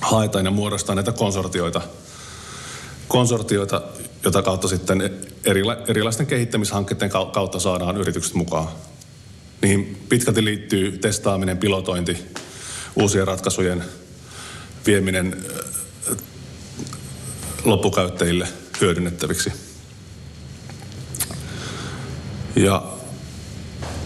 haetaan 0.02 0.46
ja 0.46 0.52
muodostaa 0.52 0.96
näitä 0.96 1.12
konsortioita, 1.12 1.82
konsortioita 3.08 3.82
jota 4.26 4.42
kautta 4.42 4.68
sitten 4.68 5.18
erila, 5.46 5.78
erilaisten 5.88 6.28
kehittämishankkeiden 6.28 7.10
kautta 7.10 7.60
saadaan 7.60 7.98
yritykset 7.98 8.34
mukaan. 8.34 8.68
Niihin 9.62 10.06
pitkälti 10.10 10.44
liittyy 10.44 10.98
testaaminen, 10.98 11.58
pilotointi, 11.58 12.18
uusien 12.96 13.28
ratkaisujen 13.28 13.84
vieminen 14.86 15.46
loppukäyttäjille– 17.66 18.48
hyödynnettäviksi. 18.82 19.54
Ja 22.56 22.84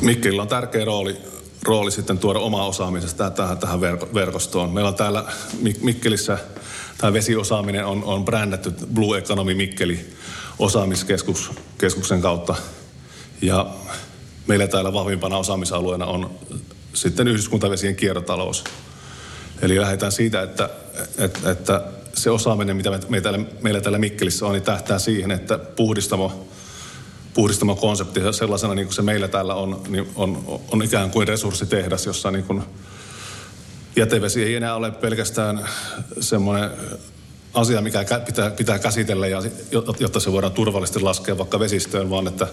Mikkelillä 0.02 0.42
on 0.42 0.48
tärkeä 0.48 0.86
rooli, 0.86 1.18
rooli 1.64 1.92
sitten 1.92 2.18
tuoda 2.18 2.40
omaa 2.40 2.68
osaamisesta 2.68 3.30
tähän, 3.30 3.58
tähän 3.58 3.82
verkostoon. 4.14 4.70
Meillä 4.70 4.88
on 4.88 4.96
täällä 4.96 5.26
Mikkelissä 5.82 6.38
tämä 6.98 7.14
vesiosaaminen 7.14 7.86
on, 7.86 8.04
on 8.04 8.26
brändätty 8.26 8.74
Blue 8.94 9.18
Economy 9.18 9.54
Mikkeli 9.54 10.14
osaamiskeskuksen 10.60 12.22
kautta. 12.22 12.56
Ja 13.42 13.70
meillä 14.48 14.68
täällä 14.68 14.94
vahvimpana 14.94 15.38
osaamisalueena 15.38 16.06
on 16.06 16.40
sitten 16.94 17.28
yhdyskuntavesien 17.28 17.96
kiertotalous. 17.96 18.64
Eli 19.62 19.82
lähdetään 19.82 20.12
siitä, 20.12 20.42
että, 20.42 20.70
että, 21.18 21.52
että 21.52 21.82
se 22.18 22.30
osaaminen, 22.30 22.76
mitä 22.76 22.90
me, 22.90 23.00
me 23.10 23.22
täällä, 23.22 23.40
meillä 23.62 23.82
täällä 23.82 23.98
Mikkelissä 23.98 24.46
on, 24.46 24.54
niin 24.54 24.64
tähtää 24.64 25.00
siihen, 25.00 25.32
että 25.32 25.58
puhdistamo, 25.58 26.48
puhdistamokonsepti 27.34 28.20
sellaisena 28.32 28.76
niin 28.76 28.88
kuin 28.88 28.96
se 28.96 29.02
meillä 29.02 29.28
täällä 29.28 29.56
on, 29.56 29.82
niin 29.88 30.08
on, 30.16 30.62
on 30.72 30.84
ikään 30.84 31.12
kuin 31.12 31.28
resurssitehdas, 31.28 32.06
jossa 32.06 32.32
niin 32.32 32.44
kuin 32.44 32.64
jätevesi 33.96 34.44
ei 34.44 34.56
enää 34.56 34.76
ole 34.76 34.92
pelkästään 34.92 35.70
semmoinen 36.20 36.70
asia, 37.54 37.82
mikä 37.82 38.06
pitää, 38.26 38.52
pitää 38.52 38.80
käsitellä, 38.80 39.28
ja, 39.28 39.42
jotta 40.00 40.20
se 40.20 40.32
voidaan 40.32 40.54
turvallisesti 40.54 41.00
laskea 41.00 41.38
vaikka 41.38 41.60
vesistöön, 41.60 42.10
vaan 42.10 42.28
että 42.28 42.48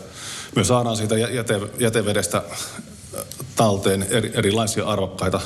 me 0.56 0.64
saadaan 0.64 0.97
siitä 0.97 1.16
jäte, 1.16 1.61
jätevedestä 1.78 2.42
talteen 3.56 4.06
eri, 4.11 4.30
erilaisia 4.35 4.85
arvokkaita 4.85 5.40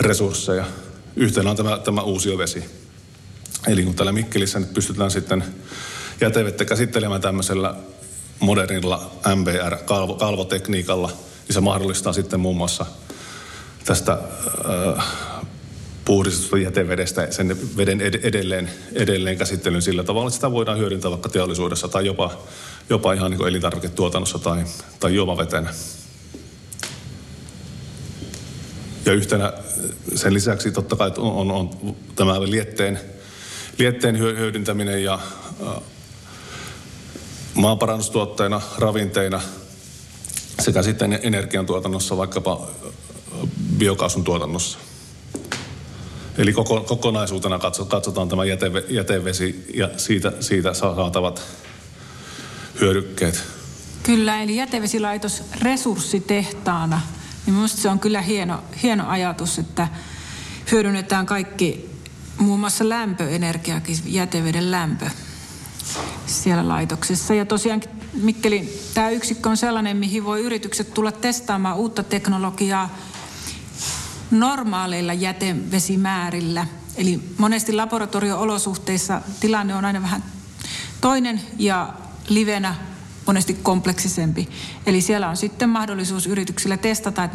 resursseja. 0.00 0.64
Yhtenä 1.16 1.50
on 1.50 1.56
tämä, 1.56 1.78
tämä 1.78 2.02
vesi. 2.38 2.83
Eli 3.66 3.82
kun 3.82 3.94
täällä 3.94 4.12
Mikkelissä 4.12 4.60
nyt 4.60 4.74
pystytään 4.74 5.10
sitten 5.10 5.44
jätevettä 6.20 6.64
käsittelemään 6.64 7.20
tämmöisellä 7.20 7.74
modernilla 8.40 9.10
MBR-kalvotekniikalla, 9.36 11.08
niin 11.08 11.54
se 11.54 11.60
mahdollistaa 11.60 12.12
sitten 12.12 12.40
muun 12.40 12.56
muassa 12.56 12.86
tästä 13.84 14.18
äh, 14.98 15.06
puhdistetusta 16.04 16.58
jätevedestä 16.58 17.30
sen 17.30 17.76
veden 17.76 18.00
edelleen, 18.00 18.70
edelleen 18.92 19.38
käsittelyn 19.38 19.82
sillä 19.82 20.04
tavalla, 20.04 20.28
että 20.28 20.34
sitä 20.34 20.50
voidaan 20.50 20.78
hyödyntää 20.78 21.10
vaikka 21.10 21.28
teollisuudessa 21.28 21.88
tai 21.88 22.06
jopa, 22.06 22.38
jopa 22.90 23.12
ihan 23.12 23.30
niin 23.30 23.48
elintarviketuotannossa 23.48 24.38
tai, 24.38 24.64
tai 25.00 25.14
juomavetenä. 25.14 25.74
Ja 29.06 29.12
yhtenä 29.12 29.52
sen 30.14 30.34
lisäksi 30.34 30.72
totta 30.72 30.96
kai 30.96 31.12
on, 31.18 31.50
on, 31.50 31.50
on 31.50 31.96
tämä 32.16 32.40
lietteen, 32.40 33.00
lietteen 33.78 34.18
hyödyntäminen 34.18 35.04
ja 35.04 35.18
maanparannustuotteina, 37.54 38.60
ravinteina 38.78 39.40
sekä 40.60 40.82
sitten 40.82 41.18
energiantuotannossa, 41.22 42.16
vaikkapa 42.16 42.66
biokaasun 43.78 44.24
tuotannossa. 44.24 44.78
Eli 46.38 46.52
koko, 46.52 46.80
kokonaisuutena 46.80 47.58
katsotaan 47.88 48.28
tämä 48.28 48.44
jäteve, 48.44 48.84
jätevesi 48.88 49.66
ja 49.74 49.90
siitä, 49.96 50.32
siitä 50.40 50.74
saatavat 50.74 51.42
hyödykkeet. 52.80 53.44
Kyllä, 54.02 54.42
eli 54.42 54.56
jätevesilaitos 54.56 55.42
resurssitehtaana, 55.62 57.00
niin 57.46 57.54
minusta 57.54 57.80
se 57.80 57.88
on 57.88 57.98
kyllä 57.98 58.22
hieno, 58.22 58.62
hieno 58.82 59.08
ajatus, 59.08 59.58
että 59.58 59.88
hyödynnetään 60.72 61.26
kaikki, 61.26 61.93
muun 62.38 62.60
muassa 62.60 62.88
lämpöenergiakin, 62.88 63.96
jäteveden 64.04 64.70
lämpö 64.70 65.10
siellä 66.26 66.68
laitoksessa. 66.68 67.34
Ja 67.34 67.44
tosiaankin 67.44 67.90
Mikkelin 68.12 68.68
tämä 68.94 69.10
yksikkö 69.10 69.48
on 69.48 69.56
sellainen, 69.56 69.96
mihin 69.96 70.24
voi 70.24 70.40
yritykset 70.40 70.94
tulla 70.94 71.12
testaamaan 71.12 71.76
uutta 71.76 72.02
teknologiaa 72.02 72.96
normaaleilla 74.30 75.12
jätevesimäärillä. 75.12 76.66
Eli 76.96 77.20
monesti 77.38 77.72
laboratorio-olosuhteissa 77.72 79.20
tilanne 79.40 79.74
on 79.74 79.84
aina 79.84 80.02
vähän 80.02 80.24
toinen 81.00 81.40
ja 81.58 81.94
livenä 82.28 82.74
monesti 83.26 83.54
kompleksisempi. 83.62 84.48
Eli 84.86 85.00
siellä 85.00 85.28
on 85.28 85.36
sitten 85.36 85.68
mahdollisuus 85.68 86.26
yrityksillä 86.26 86.76
testata 86.76 87.28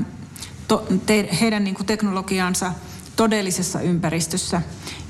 te, 1.06 1.30
heidän 1.42 1.64
niin 1.64 1.76
kuin 1.76 1.86
teknologiansa 1.86 2.74
todellisessa 3.20 3.82
ympäristössä 3.82 4.62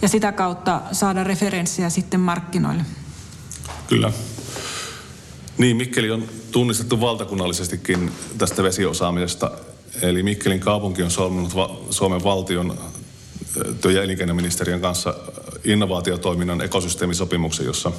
ja 0.01 0.07
sitä 0.07 0.31
kautta 0.31 0.81
saada 0.91 1.23
referenssiä 1.23 1.89
sitten 1.89 2.19
markkinoille. 2.19 2.85
Kyllä. 3.87 4.11
Niin, 5.57 5.77
Mikkeli 5.77 6.11
on 6.11 6.23
tunnistettu 6.51 7.01
valtakunnallisestikin 7.01 8.11
tästä 8.37 8.63
vesiosaamisesta 8.63 9.51
Eli 10.01 10.23
Mikkelin 10.23 10.59
kaupunki 10.59 11.03
on 11.03 11.11
solminut 11.11 11.55
va- 11.55 11.77
Suomen 11.89 12.23
valtion 12.23 12.77
työ- 13.81 13.91
ja 13.91 14.03
elinkeinoministeriön 14.03 14.81
kanssa 14.81 15.13
innovaatiotoiminnan 15.63 16.61
ekosysteemisopimuksen, 16.61 17.65
jossa 17.65 17.91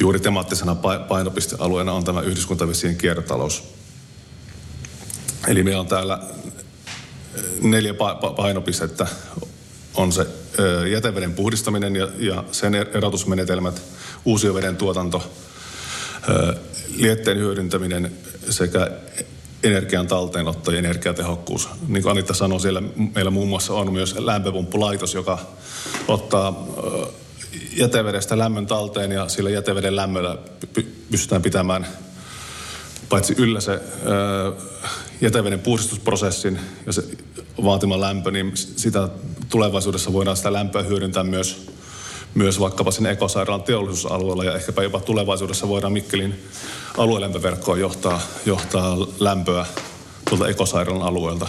juuri 0.00 0.20
temaattisena 0.20 0.76
painopistealueena 1.08 1.92
on 1.92 2.04
tämä 2.04 2.20
yhdyskuntavesien 2.20 2.96
kiertotalous. 2.96 3.62
Eli 5.46 5.62
meillä 5.62 5.80
on 5.80 5.86
täällä 5.86 6.20
neljä 7.60 7.94
painopistettä. 8.36 9.06
On 9.94 10.12
se 10.12 10.26
jäteveden 10.92 11.34
puhdistaminen 11.34 11.96
ja, 11.96 12.08
ja 12.18 12.44
sen 12.52 12.74
er-, 12.74 12.96
erotusmenetelmät, 12.96 13.82
uusioveden 14.24 14.76
tuotanto, 14.76 15.30
lietteen 16.96 17.38
hyödyntäminen 17.38 18.12
sekä 18.50 18.90
energian 19.62 20.06
talteenotto 20.06 20.70
ja 20.70 20.78
energiatehokkuus. 20.78 21.68
Niin 21.88 22.02
kuin 22.02 22.10
Anita 22.10 22.34
sanoi, 22.34 22.60
siellä 22.60 22.82
meillä 23.14 23.30
muun 23.30 23.48
muassa 23.48 23.74
on 23.74 23.92
myös 23.92 24.14
lämpöpumppulaitos, 24.18 25.14
joka 25.14 25.38
ottaa 26.08 26.66
jätevedestä 27.76 28.38
lämmön 28.38 28.66
talteen 28.66 29.12
ja 29.12 29.28
sillä 29.28 29.50
jäteveden 29.50 29.96
lämmöllä 29.96 30.38
pystytään 31.10 31.42
pitämään 31.42 31.86
paitsi 33.08 33.34
yllä 33.38 33.60
se 33.60 33.80
jäteveden 35.20 35.60
puhdistusprosessin 35.60 36.60
ja 36.86 36.92
se 36.92 37.04
vaatima 37.64 38.00
lämpö, 38.00 38.30
niin 38.30 38.52
sitä 38.54 39.08
tulevaisuudessa 39.48 40.12
voidaan 40.12 40.36
sitä 40.36 40.52
lämpöä 40.52 40.82
hyödyntää 40.82 41.24
myös 41.24 41.66
myös 42.34 42.60
vaikkapa 42.60 42.90
sen 42.90 43.06
ekosairaalan 43.06 43.62
teollisuusalueella 43.62 44.44
ja 44.44 44.54
ehkäpä 44.54 44.82
jopa 44.82 45.00
tulevaisuudessa 45.00 45.68
voidaan 45.68 45.92
Mikkelin 45.92 46.44
aluelämpöverkkoon 46.98 47.80
johtaa, 47.80 48.20
johtaa 48.46 48.96
lämpöä 49.18 49.66
tuolta 50.28 50.48
ekosairaalan 50.48 51.06
alueelta 51.08 51.46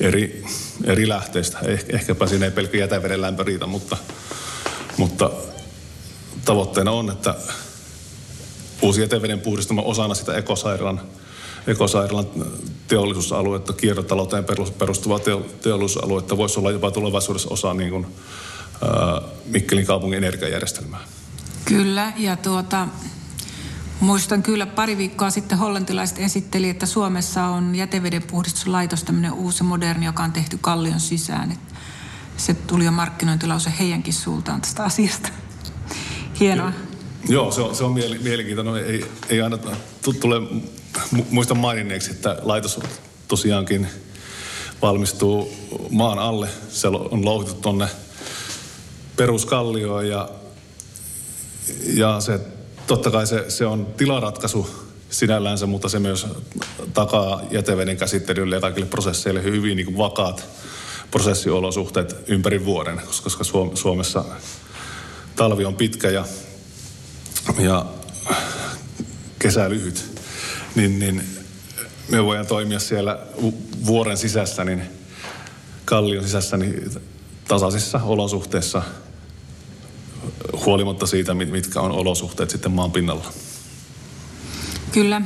eri, 0.00 0.44
eri 0.84 1.08
lähteistä. 1.08 1.58
Eh, 1.62 1.84
ehkäpä 1.88 2.26
siinä 2.26 2.44
ei 2.44 2.50
pelkkä 2.50 2.78
jäteveden 2.78 3.20
lämpö 3.20 3.42
riitä, 3.42 3.66
mutta, 3.66 3.96
mutta 4.96 5.30
tavoitteena 6.44 6.90
on, 6.90 7.10
että 7.10 7.34
uusi 8.82 9.00
jäteveden 9.00 9.40
puhdistama 9.40 9.82
osana 9.82 10.14
sitä 10.14 10.36
ekosairaalan, 10.36 11.00
ekosairaalan 11.66 12.26
teollisuusaluetta, 12.88 13.72
kiertotalouteen 13.72 14.44
perustuvaa 14.78 15.18
teollisuusaluetta 15.62 16.36
voisi 16.36 16.58
olla 16.58 16.70
jopa 16.70 16.90
tulevaisuudessa 16.90 17.48
osa 17.50 17.74
niin 17.74 17.90
kuin 17.90 18.06
Mikkelin 19.46 19.86
kaupungin 19.86 20.16
energiajärjestelmää. 20.16 21.00
Kyllä, 21.64 22.12
ja 22.16 22.36
tuota, 22.36 22.88
muistan 24.00 24.42
kyllä 24.42 24.66
pari 24.66 24.98
viikkoa 24.98 25.30
sitten 25.30 25.58
hollantilaiset 25.58 26.18
esitteli, 26.18 26.68
että 26.68 26.86
Suomessa 26.86 27.44
on 27.44 27.74
jäteveden 27.74 28.22
puhdistuslaitos, 28.22 29.04
tämmöinen 29.04 29.32
uusi 29.32 29.62
moderni, 29.62 30.06
joka 30.06 30.22
on 30.22 30.32
tehty 30.32 30.58
kallion 30.60 31.00
sisään. 31.00 31.52
Et 31.52 31.58
se 32.36 32.54
tuli 32.54 32.84
jo 32.84 32.92
markkinointilause 32.92 33.72
heidänkin 33.78 34.14
suultaan 34.14 34.60
tästä 34.60 34.84
asiasta. 34.84 35.28
Hienoa. 36.40 36.72
Joo, 37.28 37.52
se 37.52 37.60
on, 37.60 37.74
se 37.74 37.84
on 37.84 37.92
mielenkiintoinen. 38.22 38.74
No, 38.74 38.76
ei, 38.76 39.06
ei 39.28 39.40
aina 39.40 39.58
tule 40.20 40.40
muista 41.30 41.54
maininneeksi, 41.54 42.10
että 42.10 42.38
laitos 42.42 42.80
tosiaankin 43.28 43.86
valmistuu 44.82 45.52
maan 45.90 46.18
alle. 46.18 46.48
Se 46.68 46.88
on 46.88 47.24
louhittu 47.24 47.54
tuonne 47.54 47.88
peruskallioon 49.16 50.08
ja, 50.08 50.28
ja 51.94 52.20
se, 52.20 52.40
totta 52.86 53.10
kai 53.10 53.26
se, 53.26 53.44
se 53.50 53.66
on 53.66 53.86
tilaratkaisu 53.96 54.86
sinällänsä, 55.10 55.66
mutta 55.66 55.88
se 55.88 55.98
myös 55.98 56.26
takaa 56.94 57.42
jäteveden 57.50 57.96
käsittelylle 57.96 58.54
ja 58.54 58.60
kaikille 58.60 58.86
prosesseille 58.86 59.42
hyvin 59.42 59.76
niin 59.76 59.86
kuin 59.86 59.98
vakaat 59.98 60.44
prosessiolosuhteet 61.10 62.16
ympäri 62.26 62.64
vuoden, 62.64 63.02
koska 63.22 63.44
Suomessa 63.74 64.24
talvi 65.36 65.64
on 65.64 65.74
pitkä 65.74 66.10
ja, 66.10 66.24
ja 67.58 67.86
kesä 69.38 69.70
lyhyt, 69.70 70.20
niin, 70.74 70.98
niin 70.98 71.22
me 72.08 72.24
voidaan 72.24 72.46
toimia 72.46 72.78
siellä 72.78 73.18
vuoren 73.86 74.16
sisässä, 74.16 74.64
niin 74.64 74.82
kallion 75.84 76.24
sisässä 76.24 76.56
niin 76.56 76.90
tasaisissa 77.48 78.00
olosuhteissa– 78.02 78.82
huolimatta 80.64 81.06
siitä, 81.06 81.34
mitkä 81.34 81.80
on 81.80 81.90
olosuhteet 81.90 82.50
sitten 82.50 82.72
maan 82.72 82.92
pinnalla. 82.92 83.32
Kyllä. 84.92 85.22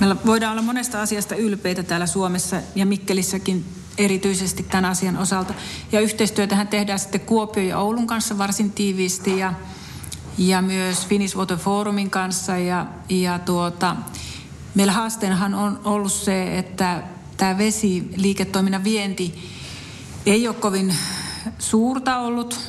Meillä 0.00 0.16
voidaan 0.26 0.52
olla 0.52 0.62
monesta 0.62 1.02
asiasta 1.02 1.34
ylpeitä 1.34 1.82
täällä 1.82 2.06
Suomessa 2.06 2.62
ja 2.74 2.86
Mikkelissäkin 2.86 3.64
erityisesti 3.98 4.62
tämän 4.62 4.84
asian 4.84 5.16
osalta. 5.16 5.54
Ja 5.92 6.00
yhteistyötähän 6.00 6.68
tehdään 6.68 6.98
sitten 6.98 7.20
Kuopio 7.20 7.62
ja 7.62 7.78
Oulun 7.78 8.06
kanssa 8.06 8.38
varsin 8.38 8.72
tiiviisti 8.72 9.38
ja, 9.38 9.52
ja 10.38 10.62
myös 10.62 11.06
Finnish 11.06 11.36
Water 11.36 11.56
Forumin 11.56 12.10
kanssa. 12.10 12.56
Ja, 12.56 12.86
ja 13.08 13.38
tuota, 13.38 13.96
meillä 14.74 14.92
haasteenahan 14.92 15.54
on 15.54 15.80
ollut 15.84 16.12
se, 16.12 16.58
että 16.58 17.02
tämä 17.36 17.58
vesiliiketoiminnan 17.58 18.84
vienti 18.84 19.50
ei 20.26 20.48
ole 20.48 20.56
kovin 20.56 20.94
suurta 21.58 22.18
ollut 22.18 22.60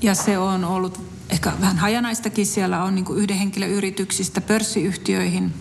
ja 0.00 0.14
se 0.14 0.38
on 0.38 0.64
ollut 0.64 1.00
ehkä 1.30 1.52
vähän 1.60 1.78
hajanaistakin. 1.78 2.46
Siellä 2.46 2.84
on 2.84 2.94
niin 2.94 3.04
yhden 3.16 3.36
henkilön 3.36 3.70
yrityksistä 3.70 4.40
pörssiyhtiöihin. 4.40 5.54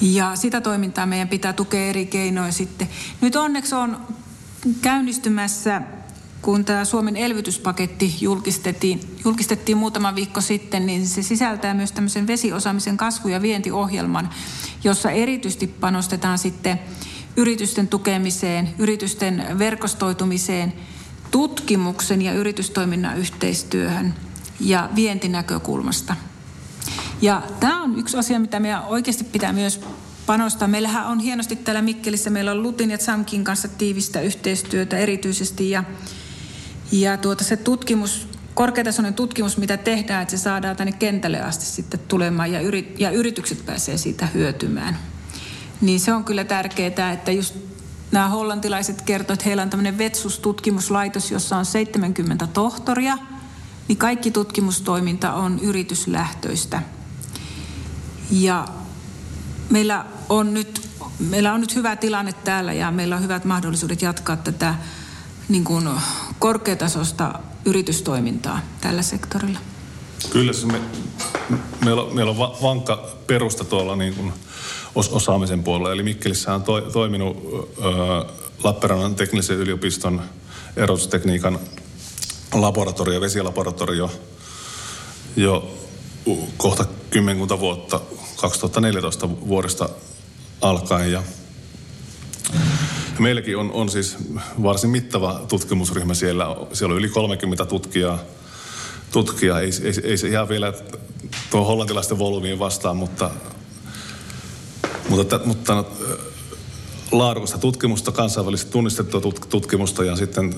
Ja 0.00 0.36
sitä 0.36 0.60
toimintaa 0.60 1.06
meidän 1.06 1.28
pitää 1.28 1.52
tukea 1.52 1.86
eri 1.86 2.06
keinoin 2.06 2.52
sitten. 2.52 2.88
Nyt 3.20 3.36
onneksi 3.36 3.74
on 3.74 4.00
käynnistymässä 4.82 5.82
kun 6.44 6.64
tämä 6.64 6.84
Suomen 6.84 7.16
elvytyspaketti 7.16 8.16
julkistettiin, 8.20 9.00
julkistettiin 9.24 9.78
muutama 9.78 10.14
viikko 10.14 10.40
sitten, 10.40 10.86
niin 10.86 11.08
se 11.08 11.22
sisältää 11.22 11.74
myös 11.74 11.92
tämmöisen 11.92 12.26
vesiosaamisen 12.26 12.96
kasvu- 12.96 13.28
ja 13.28 13.42
vientiohjelman, 13.42 14.30
jossa 14.84 15.10
erityisesti 15.10 15.66
panostetaan 15.66 16.38
sitten 16.38 16.80
yritysten 17.36 17.88
tukemiseen, 17.88 18.68
yritysten 18.78 19.58
verkostoitumiseen, 19.58 20.72
tutkimuksen 21.30 22.22
ja 22.22 22.32
yritystoiminnan 22.32 23.18
yhteistyöhön 23.18 24.14
ja 24.60 24.88
vientinäkökulmasta. 24.94 26.16
Ja 27.22 27.42
tämä 27.60 27.82
on 27.82 27.98
yksi 27.98 28.16
asia, 28.16 28.40
mitä 28.40 28.60
meidän 28.60 28.84
oikeasti 28.84 29.24
pitää 29.24 29.52
myös 29.52 29.80
panostaa. 30.26 30.68
Meillähän 30.68 31.06
on 31.06 31.20
hienosti 31.20 31.56
täällä 31.56 31.82
Mikkelissä, 31.82 32.30
meillä 32.30 32.50
on 32.50 32.62
Lutin 32.62 32.90
ja 32.90 32.98
Zamkin 32.98 33.44
kanssa 33.44 33.68
tiivistä 33.68 34.20
yhteistyötä 34.20 34.98
erityisesti 34.98 35.70
ja 35.70 35.84
ja 37.00 37.16
tuota, 37.16 37.44
se 37.44 37.56
tutkimus, 37.56 38.28
korkeatasoinen 38.54 39.14
tutkimus, 39.14 39.56
mitä 39.56 39.76
tehdään, 39.76 40.22
että 40.22 40.36
se 40.36 40.42
saadaan 40.42 40.76
tänne 40.76 40.92
kentälle 40.92 41.40
asti 41.40 41.64
sitten 41.64 42.00
tulemaan 42.08 42.52
ja, 42.52 42.60
yrit, 42.60 43.00
ja 43.00 43.10
yritykset 43.10 43.66
pääsee 43.66 43.98
siitä 43.98 44.26
hyötymään. 44.26 44.98
Niin 45.80 46.00
se 46.00 46.12
on 46.12 46.24
kyllä 46.24 46.44
tärkeää, 46.44 47.12
että 47.12 47.32
just 47.32 47.54
nämä 48.12 48.28
hollantilaiset 48.28 49.02
kertovat, 49.02 49.40
että 49.40 49.44
heillä 49.44 49.62
on 49.62 49.70
tämmöinen 49.70 49.98
Vetsus-tutkimuslaitos, 49.98 51.30
jossa 51.30 51.56
on 51.56 51.64
70 51.64 52.46
tohtoria, 52.46 53.18
niin 53.88 53.98
kaikki 53.98 54.30
tutkimustoiminta 54.30 55.32
on 55.32 55.58
yrityslähtöistä. 55.58 56.82
Ja 58.30 58.64
meillä 59.70 60.04
on 60.28 60.54
nyt, 60.54 60.90
meillä 61.18 61.52
on 61.52 61.60
nyt 61.60 61.74
hyvä 61.74 61.96
tilanne 61.96 62.32
täällä 62.32 62.72
ja 62.72 62.90
meillä 62.90 63.16
on 63.16 63.22
hyvät 63.22 63.44
mahdollisuudet 63.44 64.02
jatkaa 64.02 64.36
tätä 64.36 64.74
niin 65.48 65.64
kuin 65.64 65.88
korkeatasosta 66.44 67.38
yritystoimintaa 67.64 68.60
tällä 68.80 69.02
sektorilla? 69.02 69.58
Kyllä, 70.30 70.52
se 70.52 70.66
me, 70.66 70.80
meillä, 71.84 72.02
on, 72.02 72.14
meillä 72.14 72.30
on 72.30 72.38
va, 72.38 72.56
vankka 72.62 73.08
perusta 73.26 73.64
tuolla 73.64 73.96
niin 73.96 74.14
kuin 74.14 74.32
os, 74.94 75.08
osaamisen 75.08 75.62
puolella. 75.62 75.92
Eli 75.92 76.02
Mikkelissä 76.02 76.54
on 76.54 76.62
to, 76.62 76.80
toiminut 76.80 77.36
ö, 77.78 77.90
Lappeenrannan 78.64 79.14
teknillisen 79.14 79.56
yliopiston 79.56 80.22
erotustekniikan 80.76 81.58
laboratorio, 82.52 83.20
vesilaboratorio 83.20 84.10
jo 85.36 85.74
kohta 86.56 86.84
kymmenkunta 87.10 87.60
vuotta, 87.60 88.00
2014 88.36 89.28
vuodesta 89.28 89.88
alkaen. 90.60 91.12
Ja 91.12 91.22
meilläkin 93.18 93.56
on, 93.56 93.72
on 93.72 93.88
siis 93.88 94.16
varsin 94.62 94.90
mittava 94.90 95.44
tutkimusryhmä 95.48 96.14
siellä. 96.14 96.56
Siellä 96.72 96.92
on 96.92 96.98
yli 96.98 97.08
30 97.08 97.66
tutkijaa. 97.66 98.18
tutkijaa. 99.12 99.60
Ei, 99.60 99.70
ei, 99.82 99.92
ei 100.10 100.16
se 100.16 100.28
ihan 100.28 100.48
vielä 100.48 100.72
tuo 101.50 101.64
hollantilaisten 101.64 102.18
volyymiin 102.18 102.58
vastaan, 102.58 102.96
mutta, 102.96 103.30
mutta, 105.08 105.40
mutta 105.44 105.84
laadukasta 107.12 107.58
tutkimusta, 107.58 108.12
kansainvälisesti 108.12 108.72
tunnistettua 108.72 109.20
tutkimusta 109.48 110.04
ja 110.04 110.16
sitten 110.16 110.54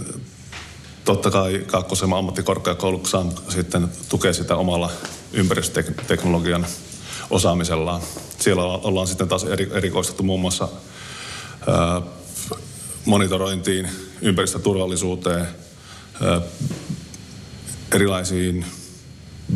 totta 1.05 1.31
kai 1.31 1.65
Kaakkoseman 1.67 2.19
ammattikorkeakoulu 2.19 3.03
sitten 3.49 3.89
tukea 4.09 4.33
sitä 4.33 4.57
omalla 4.57 4.91
ympäristöteknologian 5.33 6.67
osaamisellaan. 7.31 8.01
Siellä 8.39 8.63
ollaan 8.63 9.07
sitten 9.07 9.29
taas 9.29 9.45
erikoistettu 9.75 10.23
muun 10.23 10.41
muassa 10.41 10.69
monitorointiin, 13.07 13.89
ympäristöturvallisuuteen, 14.23 15.47
erilaisiin 17.95 18.67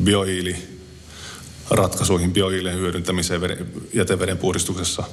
biohiiliratkaisuihin, 0.05 2.33
biohiilien 2.33 2.79
hyödyntämiseen 2.79 3.41
jäteveden 3.95 4.39
puhdistuksessa, 4.39 5.05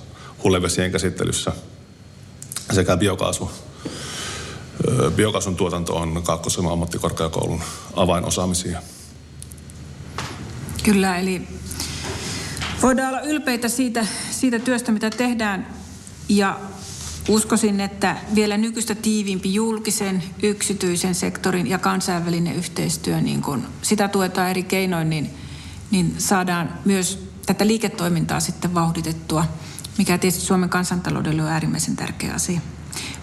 hullevesien 0.43 0.91
käsittelyssä 0.91 1.51
sekä 2.73 2.97
biokaasu. 2.97 3.51
Biokaasun 5.15 5.55
tuotanto 5.55 5.95
on 5.95 6.23
kaakkois 6.23 6.59
ammattikorkeakoulun 6.71 7.61
avainosaamisia. 7.95 8.81
Kyllä, 10.83 11.17
eli 11.17 11.47
voidaan 12.81 13.09
olla 13.09 13.21
ylpeitä 13.21 13.69
siitä, 13.69 14.07
siitä 14.31 14.59
työstä, 14.59 14.91
mitä 14.91 15.09
tehdään. 15.09 15.67
Ja 16.29 16.59
Uskoisin, 17.27 17.79
että 17.81 18.17
vielä 18.35 18.57
nykyistä 18.57 18.95
tiiviimpi 18.95 19.53
julkisen, 19.53 20.23
yksityisen 20.43 21.15
sektorin 21.15 21.67
ja 21.67 21.77
kansainvälinen 21.77 22.55
yhteistyö, 22.55 23.21
niin 23.21 23.41
kun 23.41 23.67
sitä 23.81 24.07
tuetaan 24.07 24.49
eri 24.49 24.63
keinoin, 24.63 25.09
niin, 25.09 25.29
niin 25.91 26.15
saadaan 26.17 26.69
myös 26.85 27.27
tätä 27.45 27.67
liiketoimintaa 27.67 28.39
sitten 28.39 28.73
vauhditettua, 28.73 29.45
mikä 29.97 30.17
tietysti 30.17 30.45
Suomen 30.45 30.69
kansantaloudelle 30.69 31.43
on 31.43 31.49
äärimmäisen 31.49 31.95
tärkeä 31.95 32.33
asia. 32.33 32.61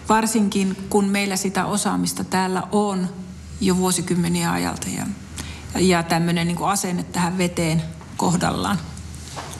Varsinkin 0.09 0.77
kun 0.89 1.05
meillä 1.05 1.35
sitä 1.35 1.65
osaamista 1.65 2.23
täällä 2.23 2.63
on 2.71 3.09
jo 3.61 3.77
vuosikymmeniä 3.77 4.51
ajalta 4.51 4.87
ja, 4.97 5.05
ja 5.79 6.03
tämmöinen 6.03 6.47
niin 6.47 6.57
asenne 6.61 7.03
tähän 7.03 7.37
veteen 7.37 7.81
kohdallaan. 8.17 8.79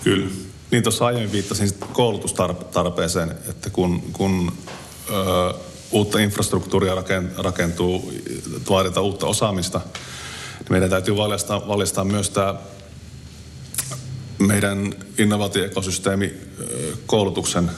Kyllä. 0.04 0.45
Niin 0.72 0.84
tuossa 0.84 1.06
aiemmin 1.06 1.32
viittasin 1.32 1.70
koulutustarpeeseen, 1.94 3.32
että 3.50 3.70
kun, 3.70 4.02
kun 4.14 4.52
ö, 5.10 5.54
uutta 5.92 6.20
infrastruktuuria 6.20 6.96
rakentuu, 7.38 8.14
vaaditaan 8.70 9.06
uutta 9.06 9.26
osaamista, 9.28 9.82
niin 10.60 10.68
meidän 10.70 10.90
täytyy 10.90 11.18
valjastaa, 11.18 11.68
valjastaa 11.68 12.04
myös 12.04 12.30
tämä 12.30 12.56
meidän 14.40 14.94
innovaatioekosysteemi 15.18 16.34
koulutuksen 17.06 17.72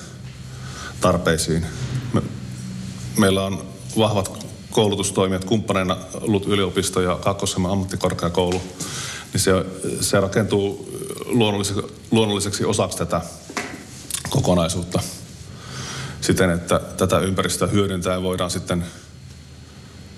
tarpeisiin. 1.02 1.66
Me, 2.14 2.22
meillä 3.18 3.44
on 3.44 3.64
vahvat 3.98 4.46
koulutustoimijat 4.72 5.46
kumppaneina 5.46 5.98
LUT-yliopisto 6.22 7.02
ja 7.02 7.16
Kaakkois-Suomen 7.16 7.72
ammattikorkeakoulu, 7.72 8.62
niin 9.34 9.42
se, 9.42 9.66
se 10.02 10.20
rakentuu 10.20 10.90
luonnolliseksi, 11.26 11.82
luonnolliseksi 12.12 12.66
osaksi 12.66 12.98
tätä 12.98 13.22
kokonaisuutta 14.30 15.00
siten, 16.22 16.50
että 16.50 16.80
tätä 16.98 17.20
ympäristöä 17.20 17.68
hyödyntäen 17.68 18.24
voidaan 18.24 18.52
sitten 18.52 18.86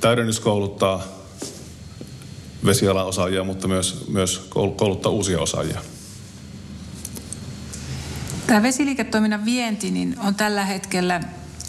täydennyskouluttaa 0.02 1.04
vesialan 2.66 3.06
osaajia, 3.06 3.44
mutta 3.44 3.68
myös, 3.68 4.08
myös 4.08 4.48
kouluttaa 4.50 5.12
uusia 5.12 5.40
osaajia. 5.40 5.82
Tämä 8.48 8.64
vesiliiketoiminnan 8.64 9.46
vienti 9.46 9.92
niin 9.92 10.16
on 10.20 10.36
tällä 10.36 10.66
hetkellä 10.66 11.22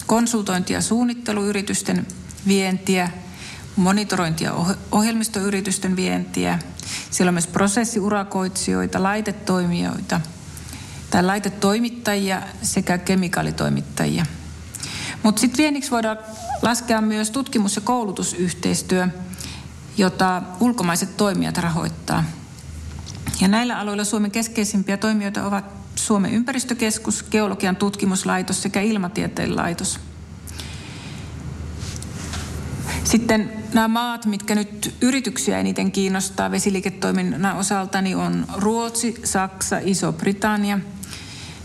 konsultointi- 0.06 0.72
ja 0.72 0.80
suunnitteluyritysten 0.80 2.06
vientiä, 2.46 3.10
monitorointi- 3.80 4.44
ja 4.44 4.52
ohjelmistoyritysten 4.92 5.96
vientiä, 5.96 6.58
siellä 7.10 7.30
on 7.30 7.34
myös 7.34 7.46
prosessiurakoitsijoita, 7.46 9.02
laitetoimijoita 9.02 10.20
tai 11.10 11.22
laitetoimittajia 11.22 12.42
sekä 12.62 12.98
kemikaalitoimittajia. 12.98 14.26
Mutta 15.22 15.40
sitten 15.40 15.58
vieniksi 15.58 15.90
voidaan 15.90 16.18
laskea 16.62 17.00
myös 17.00 17.30
tutkimus- 17.30 17.76
ja 17.76 17.82
koulutusyhteistyö, 17.82 19.08
jota 19.96 20.42
ulkomaiset 20.60 21.16
toimijat 21.16 21.58
rahoittaa. 21.58 22.24
Ja 23.40 23.48
näillä 23.48 23.78
aloilla 23.78 24.04
Suomen 24.04 24.30
keskeisimpiä 24.30 24.96
toimijoita 24.96 25.46
ovat 25.46 25.64
Suomen 25.94 26.34
ympäristökeskus, 26.34 27.24
Geologian 27.30 27.76
tutkimuslaitos 27.76 28.62
sekä 28.62 28.80
Ilmatieteen 28.80 29.56
laitos– 29.56 30.00
sitten 33.10 33.59
nämä 33.74 33.88
maat, 33.88 34.26
mitkä 34.26 34.54
nyt 34.54 34.94
yrityksiä 35.00 35.58
eniten 35.58 35.92
kiinnostaa 35.92 36.50
vesiliiketoiminnan 36.50 37.56
osalta, 37.56 38.02
niin 38.02 38.16
on 38.16 38.46
Ruotsi, 38.56 39.20
Saksa, 39.24 39.78
Iso-Britannia, 39.82 40.78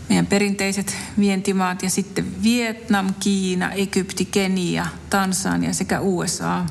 meidän 0.08 0.26
perinteiset 0.26 0.96
vientimaat 1.18 1.82
ja 1.82 1.90
sitten 1.90 2.42
Vietnam, 2.42 3.14
Kiina, 3.20 3.72
Egypti, 3.72 4.24
Kenia, 4.24 4.86
Tansania 5.10 5.72
sekä 5.72 6.00
USA. 6.00 6.64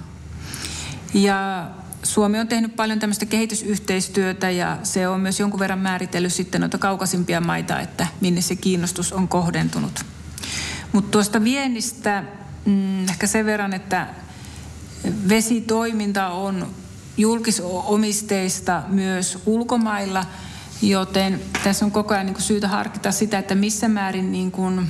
Ja 1.13 1.69
Suomi 2.03 2.39
on 2.39 2.47
tehnyt 2.47 2.75
paljon 2.75 2.99
tämmöistä 2.99 3.25
kehitysyhteistyötä 3.25 4.49
ja 4.49 4.77
se 4.83 5.07
on 5.07 5.19
myös 5.19 5.39
jonkun 5.39 5.59
verran 5.59 5.79
määritellyt 5.79 6.33
sitten 6.33 6.61
noita 6.61 6.77
kaukaisimpia 6.77 7.41
maita, 7.41 7.79
että 7.79 8.07
minne 8.21 8.41
se 8.41 8.55
kiinnostus 8.55 9.13
on 9.13 9.27
kohdentunut. 9.27 10.05
Mutta 10.91 11.11
tuosta 11.11 11.43
viennistä 11.43 12.23
mm, 12.65 13.03
ehkä 13.09 13.27
sen 13.27 13.45
verran, 13.45 13.73
että 13.73 14.07
vesitoiminta 15.29 16.27
on 16.27 16.67
julkisomisteista 17.17 18.83
myös 18.87 19.37
ulkomailla, 19.45 20.25
joten 20.81 21.41
tässä 21.63 21.85
on 21.85 21.91
koko 21.91 22.13
ajan 22.13 22.25
niin 22.25 22.41
syytä 22.41 22.67
harkita 22.67 23.11
sitä, 23.11 23.39
että 23.39 23.55
missä 23.55 23.87
määrin 23.87 24.31
niin 24.31 24.51
kuin, 24.51 24.89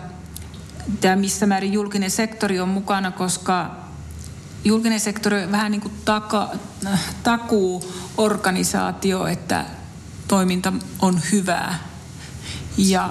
ja 1.03 1.17
missä 1.17 1.47
määrin 1.47 1.73
julkinen 1.73 2.11
sektori 2.11 2.61
on 2.61 2.69
mukana, 2.69 3.11
koska 3.11 3.71
julkinen 4.65 5.01
sektori 5.01 5.45
on 5.45 5.53
vähän 5.53 5.73
niin 5.73 5.81
kuin 5.81 5.95
taka, 6.05 6.51
takuuorganisaatio, 7.23 9.27
että 9.27 9.65
toiminta 10.29 10.73
on 11.01 11.21
hyvää. 11.33 11.94
Ja 12.77 13.11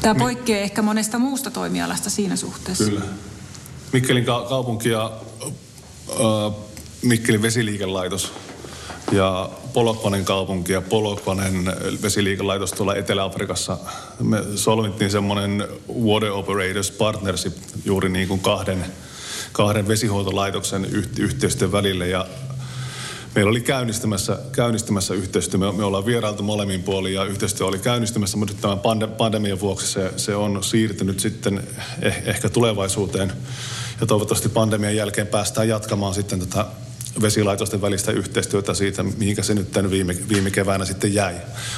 tämä 0.00 0.14
poikkeaa 0.14 0.60
ehkä 0.60 0.82
monesta 0.82 1.18
muusta 1.18 1.50
toimialasta 1.50 2.10
siinä 2.10 2.36
suhteessa. 2.36 2.84
Kyllä. 2.84 3.00
Mikkelin 3.92 4.24
ka- 4.24 4.46
kaupunki 4.48 4.88
ja 4.88 5.12
äh, 6.10 6.54
Mikkelin 7.02 7.42
vesiliikelaitos 7.42 8.32
ja 9.12 9.50
Polokvanen 9.72 10.24
kaupunki 10.24 10.72
ja 10.72 10.80
Polokvanen 10.80 11.64
vesiliikelaitos 12.02 12.72
tuolla 12.72 12.94
Etelä-Afrikassa. 12.94 13.78
Me 14.20 14.42
solmittiin 14.56 15.10
semmoinen 15.10 15.68
Water 16.02 16.30
Operators 16.30 16.90
Partnership 16.90 17.56
juuri 17.84 18.08
niin 18.08 18.28
kuin 18.28 18.40
kahden, 18.40 18.86
kahden 19.52 19.88
vesihuoltolaitoksen 19.88 20.84
yhteistyön 21.18 21.72
välille 21.72 22.08
ja 22.08 22.26
Meillä 23.34 23.50
oli 23.50 23.60
käynnistymässä, 23.60 24.38
käynnistymässä 24.52 25.14
yhteistyö. 25.14 25.60
Me, 25.60 25.72
me 25.72 25.84
ollaan 25.84 26.06
vierailtu 26.06 26.42
molemmin 26.42 26.82
puolin 26.82 27.14
ja 27.14 27.24
yhteistyö 27.24 27.66
oli 27.66 27.78
käynnistymässä, 27.78 28.36
mutta 28.36 28.54
nyt 28.54 28.62
tämän 28.62 29.08
pandemian 29.08 29.60
vuoksi 29.60 29.86
se, 29.86 30.12
se 30.16 30.34
on 30.34 30.64
siirtynyt 30.64 31.20
sitten 31.20 31.62
eh, 32.02 32.22
ehkä 32.24 32.48
tulevaisuuteen. 32.48 33.32
Ja 34.00 34.06
toivottavasti 34.06 34.48
pandemian 34.48 34.96
jälkeen 34.96 35.26
päästään 35.26 35.68
jatkamaan 35.68 36.14
sitten 36.14 36.40
tätä 36.40 36.66
vesilaitosten 37.22 37.82
välistä 37.82 38.12
yhteistyötä 38.12 38.74
siitä, 38.74 39.02
mihinkä 39.02 39.42
se 39.42 39.54
nyt 39.54 39.68
viime, 39.90 40.16
viime 40.28 40.50
keväänä 40.50 40.84
sitten 40.84 41.14
jäi. 41.14 41.34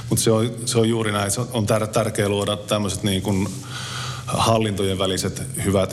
Mutta 0.08 0.24
se 0.24 0.30
on, 0.30 0.54
se 0.64 0.78
on 0.78 0.88
juuri 0.88 1.12
näin. 1.12 1.30
Se 1.30 1.40
on 1.52 1.66
tär, 1.66 1.86
tärkeää 1.86 2.28
luoda 2.28 2.56
tämmöiset 2.56 3.02
niin 3.02 3.22
kuin 3.22 3.48
hallintojen 4.26 4.98
väliset 4.98 5.42
hyvät 5.64 5.92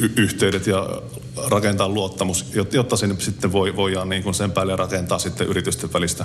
yhteistyöyhteydet 0.00 0.66
ja 0.66 1.02
rakentaa 1.48 1.88
luottamus, 1.88 2.44
jotta 2.72 2.96
sinne 2.96 3.16
sitten 3.18 3.52
voi, 3.52 3.76
voidaan 3.76 4.08
niin 4.08 4.22
kuin 4.22 4.34
sen 4.34 4.52
päälle 4.52 4.76
rakentaa 4.76 5.18
sitten 5.18 5.46
yritysten 5.46 5.92
välistä 5.92 6.24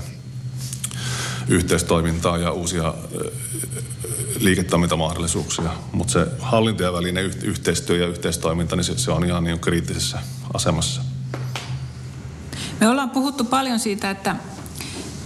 yhteistoimintaa 1.48 2.38
ja 2.38 2.52
uusia 2.52 2.94
liiketoimintamahdollisuuksia. 4.40 5.70
Mutta 5.92 6.14
se 6.14 6.28
hallintojen 6.40 6.94
välinen 6.94 7.26
yhteistyö 7.26 7.98
ja 7.98 8.08
yhteistoiminta, 8.08 8.76
niin 8.76 8.84
se, 8.84 8.98
se 8.98 9.12
on 9.12 9.26
ihan 9.26 9.44
niin 9.44 9.60
kriittisessä 9.60 10.20
asemassa. 10.54 11.02
Me 12.80 12.88
ollaan 12.90 13.10
puhuttu 13.10 13.44
paljon 13.44 13.80
siitä, 13.80 14.10
että, 14.10 14.36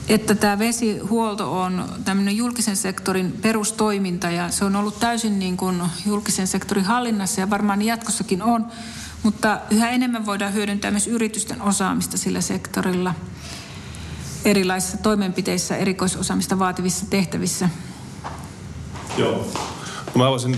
että 0.10 0.36
tämä 0.36 0.60
vesihuolto 0.60 1.62
on 1.62 1.86
tämmöinen 2.06 2.38
julkisen 2.38 2.76
sektorin 2.76 3.32
perustoiminta 3.42 4.30
ja 4.30 4.50
se 4.50 4.66
on 4.66 4.76
ollut 4.76 5.00
täysin 5.00 5.40
niin 5.40 5.58
kuin 5.58 5.82
julkisen 6.06 6.48
sektorin 6.48 6.86
hallinnassa 6.86 7.42
ja 7.42 7.50
varmaan 7.50 7.82
jatkossakin 7.82 8.44
on. 8.44 8.66
Mutta 9.24 9.60
yhä 9.70 9.90
enemmän 9.90 10.26
voidaan 10.26 10.54
hyödyntää 10.54 10.92
myös 10.92 11.08
yritysten 11.08 11.62
osaamista 11.62 12.18
sillä 12.18 12.42
sektorilla 12.42 13.14
erilaisissa 14.46 14.98
toimenpiteissä, 14.98 15.78
erikoisosaamista 15.78 16.60
vaativissa 16.60 17.06
tehtävissä. 17.10 17.70
Joo. 19.18 19.48
Mä 20.16 20.30
voisin, 20.30 20.58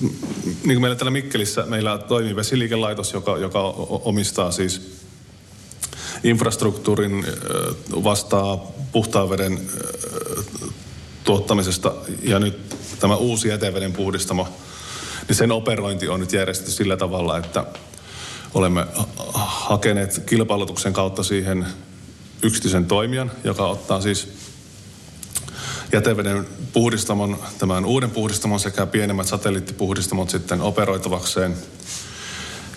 niin 0.00 0.60
kuin 0.64 0.80
meillä 0.80 0.96
täällä 0.96 1.10
Mikkelissä, 1.10 1.66
meillä 1.66 1.98
toimii 1.98 2.36
vesiliikelaitos, 2.36 3.12
joka, 3.12 3.38
joka 3.38 3.60
omistaa 4.04 4.52
siis 4.52 4.97
infrastruktuurin, 6.24 7.26
vastaa 7.90 8.72
puhtaan 8.92 9.30
veden 9.30 9.60
tuottamisesta 11.24 11.92
ja 12.22 12.38
nyt 12.38 12.76
tämä 13.00 13.16
uusi 13.16 13.48
jäteveden 13.48 13.92
puhdistamo, 13.92 14.48
niin 15.28 15.36
sen 15.36 15.52
operointi 15.52 16.08
on 16.08 16.20
nyt 16.20 16.32
järjestetty 16.32 16.72
sillä 16.72 16.96
tavalla, 16.96 17.38
että 17.38 17.64
olemme 18.54 18.86
hakeneet 19.34 20.22
kilpailutuksen 20.26 20.92
kautta 20.92 21.22
siihen 21.22 21.66
yksityisen 22.42 22.86
toimijan, 22.86 23.30
joka 23.44 23.66
ottaa 23.66 24.00
siis 24.00 24.28
jäteveden 25.92 26.46
puhdistamon, 26.72 27.38
tämän 27.58 27.84
uuden 27.84 28.10
puhdistamon 28.10 28.60
sekä 28.60 28.86
pienemmät 28.86 29.26
satelliittipuhdistamot 29.26 30.30
sitten 30.30 30.60
operoitavakseen. 30.60 31.56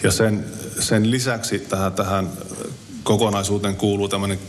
Ja 0.04 0.12
sen, 0.12 0.45
sen 0.80 1.12
lisäksi 1.12 1.60
tähän, 1.60 1.93
tähän 1.93 2.30
kokonaisuuteen 3.03 3.75
kuuluu 3.75 4.07
tämmöinen 4.07 4.39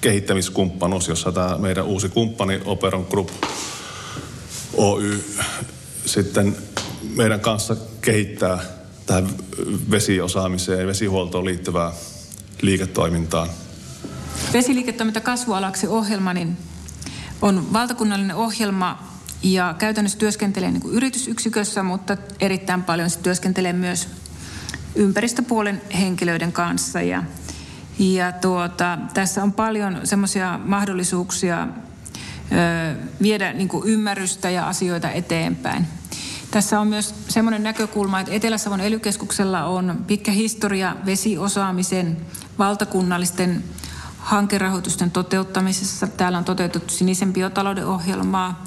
kehittämiskumppanuus, 0.00 1.08
jossa 1.08 1.32
tämä 1.32 1.58
meidän 1.58 1.84
uusi 1.84 2.08
kumppani 2.08 2.60
Operon 2.64 3.06
Group 3.10 3.28
Oy 4.78 5.24
sitten 6.06 6.56
meidän 7.16 7.40
kanssa 7.40 7.76
kehittää 8.00 8.58
tähän 9.06 9.28
vesiosaamiseen 9.90 10.80
ja 10.80 10.86
vesihuoltoon 10.86 11.44
liittyvää 11.44 11.92
liiketoimintaan. 12.62 13.48
Vesiliiketoiminta 14.52 15.20
kasvualaksi 15.20 15.86
ohjelma 15.86 16.34
niin 16.34 16.56
on 17.42 17.72
valtakunnallinen 17.72 18.36
ohjelma 18.36 19.08
ja 19.42 19.74
käytännössä 19.78 20.18
työskentelee 20.18 20.70
niin 20.70 20.82
kuin 20.82 20.94
yritysyksikössä, 20.94 21.82
mutta 21.82 22.16
erittäin 22.40 22.82
paljon 22.82 23.10
se 23.10 23.18
työskentelee 23.18 23.72
myös 23.72 24.08
ympäristöpuolen 24.94 25.82
henkilöiden 25.98 26.52
kanssa. 26.52 27.00
Ja, 27.00 27.22
ja 27.98 28.32
tuota, 28.32 28.98
tässä 29.14 29.42
on 29.42 29.52
paljon 29.52 30.00
semmoisia 30.04 30.60
mahdollisuuksia 30.64 31.62
ö, 31.62 31.66
viedä 33.22 33.52
niin 33.52 33.68
ymmärrystä 33.84 34.50
ja 34.50 34.68
asioita 34.68 35.10
eteenpäin. 35.10 35.86
Tässä 36.50 36.80
on 36.80 36.86
myös 36.86 37.14
semmoinen 37.28 37.62
näkökulma, 37.62 38.20
että 38.20 38.32
Etelä-Savon 38.32 38.80
ely 38.80 39.00
on 39.66 40.04
pitkä 40.06 40.32
historia 40.32 40.96
vesiosaamisen 41.06 42.16
valtakunnallisten 42.58 43.64
hankerahoitusten 44.18 45.10
toteuttamisessa. 45.10 46.06
Täällä 46.06 46.38
on 46.38 46.44
toteutettu 46.44 46.94
sinisen 46.94 47.32
biotalouden 47.32 47.86
ohjelmaa. 47.86 48.64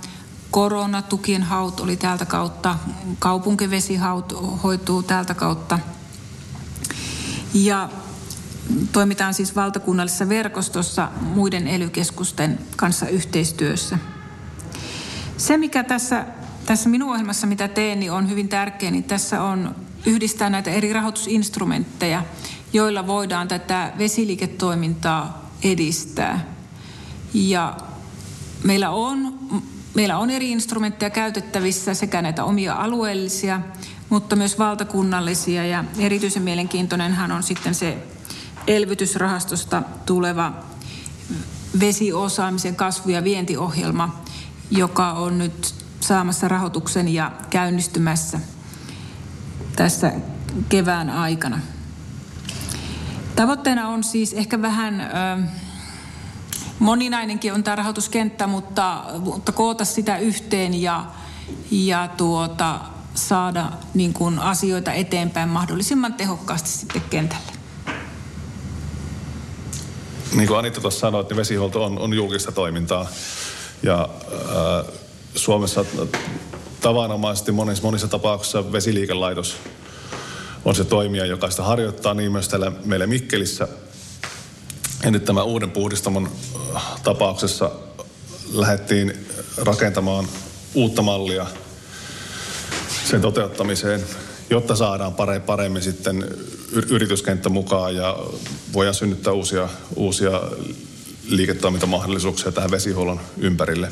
Koronatukien 0.52 1.44
haut 1.44 1.80
oli 1.80 1.98
täältä 1.98 2.26
kautta. 2.26 2.76
Kaupunkivesihaut 3.20 4.34
hoituu 4.64 5.04
täältä 5.04 5.34
kautta. 5.34 5.80
Ja 7.54 7.90
toimitaan 8.92 9.34
siis 9.34 9.56
valtakunnallisessa 9.56 10.30
verkostossa 10.30 11.10
muiden 11.22 11.68
ely 11.68 11.92
kanssa 12.76 13.08
yhteistyössä. 13.08 13.98
Se, 15.38 15.58
mikä 15.58 15.84
tässä 15.84 16.26
tässä 16.66 16.90
minun 16.90 17.10
ohjelmassa, 17.10 17.48
mitä 17.48 17.68
teen, 17.68 18.00
niin 18.00 18.12
on 18.12 18.30
hyvin 18.30 18.50
tärkeä, 18.50 18.92
niin 18.92 19.04
tässä 19.04 19.44
on 19.44 19.76
yhdistää 20.06 20.50
näitä 20.50 20.72
eri 20.72 20.94
rahoitusinstrumentteja, 20.94 22.24
joilla 22.74 23.08
voidaan 23.08 23.48
tätä 23.48 23.94
vesiliiketoimintaa 23.98 25.52
edistää. 25.64 26.46
Ja 27.34 27.78
meillä 28.64 28.90
on, 28.90 29.40
meillä 29.94 30.18
on 30.18 30.30
eri 30.30 30.52
instrumentteja 30.52 31.10
käytettävissä, 31.10 31.94
sekä 31.94 32.22
näitä 32.22 32.44
omia 32.44 32.76
alueellisia, 32.76 33.62
mutta 34.10 34.36
myös 34.36 34.60
valtakunnallisia. 34.60 35.66
Ja 35.66 35.84
erityisen 36.00 36.44
mielenkiintoinenhan 36.44 37.32
on 37.32 37.44
sitten 37.44 37.76
se 37.76 37.98
elvytysrahastosta 38.68 39.84
tuleva 40.06 40.54
vesiosaamisen 41.80 42.76
kasvu- 42.76 43.10
ja 43.10 43.24
vientiohjelma, 43.24 44.22
joka 44.72 45.12
on 45.12 45.38
nyt 45.38 45.76
saamassa 46.00 46.48
rahoituksen 46.48 47.08
ja 47.08 47.32
käynnistymässä 47.50 48.40
tässä 49.76 50.12
kevään 50.70 51.10
aikana. 51.10 51.60
Tavoitteena 53.36 53.88
on 53.88 54.04
siis 54.04 54.34
ehkä 54.34 54.62
vähän 54.62 55.12
moninainenkin 56.80 57.54
on 57.54 57.64
tämä 57.64 57.76
rahoituskenttä, 57.76 58.48
mutta, 58.48 59.04
mutta 59.20 59.52
koota 59.52 59.86
sitä 59.86 60.18
yhteen 60.18 60.82
ja, 60.82 61.06
ja 61.72 62.10
tuota, 62.18 62.80
saada 63.16 63.72
niin 63.94 64.14
kuin 64.14 64.40
asioita 64.40 64.94
eteenpäin 64.94 65.50
mahdollisimman 65.50 66.14
tehokkaasti 66.14 66.70
sitten 66.70 67.02
kentälle. 67.10 67.61
Niin 70.36 70.48
kuin 70.48 70.60
Anita 70.60 70.82
tuossa 70.82 71.00
sanoi, 71.00 71.22
että 71.22 71.36
vesihuolto 71.36 71.84
on, 71.84 72.00
on 72.00 72.14
julkista 72.14 72.52
toimintaa. 72.52 73.08
Ja 73.84 74.10
äh, 74.34 74.94
Suomessa 75.36 75.86
tavanomaisesti 76.82 77.52
monissa, 77.52 77.84
monissa 77.84 78.08
tapauksissa 78.08 78.72
vesiliikelaitos 78.72 79.58
on 80.66 80.76
se 80.76 80.84
toimija, 80.84 81.26
joka 81.26 81.50
sitä 81.50 81.64
harjoittaa 81.64 82.14
niin 82.14 82.32
myös 82.32 82.48
täällä 82.48 82.72
meillä 82.86 83.08
Mikkelissä. 83.08 83.68
Ja 85.04 85.12
nyt 85.12 85.26
tämän 85.26 85.46
uuden 85.46 85.72
puhdistamon 85.72 86.32
äh, 86.76 87.02
tapauksessa 87.04 87.72
lähdettiin 88.54 89.28
rakentamaan 89.58 90.26
uutta 90.74 91.02
mallia 91.02 91.46
sen 93.10 93.22
toteuttamiseen, 93.22 94.06
jotta 94.52 94.76
saadaan 94.76 95.14
paremmin 95.46 95.82
sitten 95.82 96.26
yrityskenttä 96.90 97.50
mukaan 97.50 97.96
ja 97.96 98.18
voidaan 98.74 98.96
synnyttää 98.96 99.34
uusia, 99.34 99.70
uusia 99.96 100.42
liiketoimintamahdollisuuksia 101.28 102.52
tähän 102.52 102.72
vesihuollon 102.72 103.20
ympärille. 103.38 103.92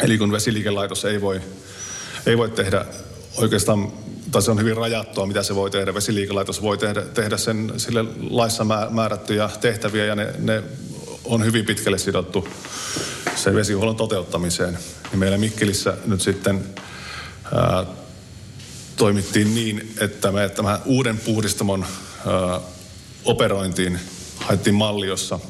Eli 0.00 0.18
kun 0.18 0.32
vesiliikelaitos 0.32 1.04
ei 1.04 1.20
voi, 1.20 1.40
ei 2.26 2.38
voi 2.38 2.50
tehdä 2.50 2.84
oikeastaan, 3.36 3.92
tai 4.32 4.42
se 4.42 4.50
on 4.50 4.60
hyvin 4.60 4.76
rajattua, 4.76 5.26
mitä 5.26 5.42
se 5.42 5.54
voi 5.54 5.70
tehdä. 5.70 5.94
Vesiliikelaitos 5.94 6.62
voi 6.62 6.78
tehdä, 6.78 7.02
tehdä 7.02 7.36
sen 7.36 7.72
sille 7.76 8.04
laissa 8.30 8.66
määrättyjä 8.90 9.50
tehtäviä 9.60 10.04
ja 10.04 10.14
ne, 10.14 10.34
ne 10.38 10.62
on 11.24 11.44
hyvin 11.44 11.64
pitkälle 11.64 11.98
sidottu 11.98 12.48
sen 13.36 13.54
vesihuollon 13.54 13.96
toteuttamiseen. 13.96 14.78
Ja 15.12 15.18
meillä 15.18 15.38
Mikkelissä 15.38 15.96
nyt 16.06 16.20
sitten 16.20 16.64
ää, 17.54 17.86
toimittiin 18.96 19.54
niin, 19.54 19.94
että 20.00 20.32
me 20.32 20.48
tämän 20.48 20.78
uuden 20.84 21.18
puhdistamon 21.18 21.86
ää, 22.26 22.60
operointiin 23.24 24.00
haettiin 24.36 24.74
malli, 24.74 25.06
jossa, 25.06 25.40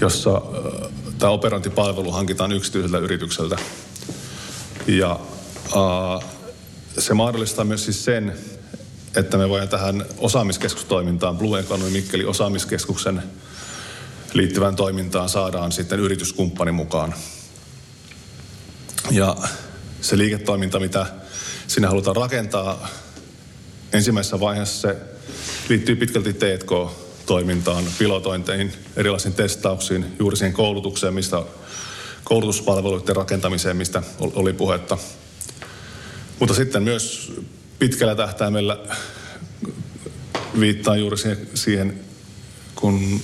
jossa 0.00 0.30
ää, 0.30 0.88
tämä 1.18 1.32
operointipalvelu 1.32 2.12
hankitaan 2.12 2.52
yksityiseltä 2.52 2.98
yritykseltä. 2.98 3.56
Ja 4.86 5.20
ää, 5.76 6.28
se 6.98 7.14
mahdollistaa 7.14 7.64
myös 7.64 7.84
siis 7.84 8.04
sen, 8.04 8.34
että 9.16 9.36
me 9.36 9.48
voidaan 9.48 9.68
tähän 9.68 10.06
osaamiskeskustoimintaan, 10.18 11.38
Blue 11.38 11.60
Economy 11.60 11.90
Mikkeli 11.90 12.24
osaamiskeskuksen 12.24 13.22
liittyvään 14.32 14.76
toimintaan 14.76 15.28
saadaan 15.28 15.72
sitten 15.72 16.00
yrityskumppani 16.00 16.72
mukaan. 16.72 17.14
Ja 19.10 19.36
se 20.00 20.18
liiketoiminta, 20.18 20.80
mitä 20.80 21.06
sinne 21.68 21.88
halutaan 21.88 22.16
rakentaa, 22.16 22.88
ensimmäisessä 23.92 24.40
vaiheessa 24.40 24.88
se 24.88 24.96
liittyy 25.68 25.96
pitkälti 25.96 26.32
T&K-toimintaan, 26.32 27.84
pilotointeihin, 27.98 28.72
erilaisiin 28.96 29.34
testauksiin, 29.34 30.04
juuri 30.18 30.36
siihen 30.36 30.52
koulutukseen, 30.52 31.14
mistä 31.14 31.42
koulutuspalveluiden 32.24 33.16
rakentamiseen, 33.16 33.76
mistä 33.76 34.02
oli 34.18 34.52
puhetta. 34.52 34.98
Mutta 36.38 36.54
sitten 36.54 36.82
myös 36.82 37.32
pitkällä 37.78 38.14
tähtäimellä 38.14 38.78
viittaa 40.60 40.96
juuri 40.96 41.16
siihen, 41.54 42.00
kun 42.74 43.20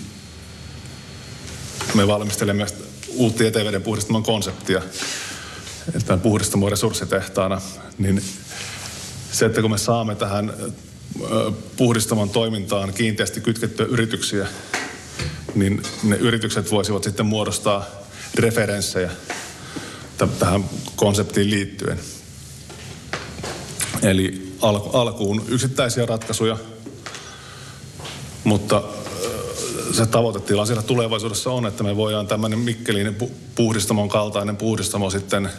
me 1.95 2.07
valmistelemme 2.07 2.67
uutta 3.09 3.43
jäteveden 3.43 3.83
puhdistamon 3.83 4.23
konseptia, 4.23 4.83
että 5.97 6.17
puhdistamon 6.17 6.71
resurssitehtaana, 6.71 7.61
niin 7.99 8.23
se, 9.33 9.47
että 9.47 9.61
kun 9.61 9.71
me 9.71 9.79
saamme 9.79 10.15
tähän 10.15 10.53
puhdistamon 11.77 12.31
toimintaan 12.31 12.93
kiinteästi 12.93 13.41
kytkettyjä 13.41 13.89
yrityksiä, 13.89 14.47
niin 15.55 15.83
ne 16.03 16.17
yritykset 16.17 16.71
voisivat 16.71 17.05
sitten 17.05 17.27
muodostaa 17.27 17.87
referenssejä 18.35 19.11
tähän 20.39 20.65
konseptiin 20.97 21.51
liittyen. 21.51 22.01
Eli 24.03 24.57
alkuun 24.93 25.45
yksittäisiä 25.49 26.07
ratkaisuja, 26.07 26.57
mutta 28.45 28.83
se 29.95 30.07
tavoitetila 30.07 30.67
siellä 30.67 30.83
tulevaisuudessa 30.83 31.51
on, 31.51 31.67
että 31.67 31.83
me 31.83 31.97
voidaan 31.97 32.27
tämmöinen 32.27 32.59
Mikkelin 32.59 33.17
puhdistamon 33.55 34.09
kaltainen 34.09 34.57
puhdistamo 34.57 35.11
sitten 35.11 35.51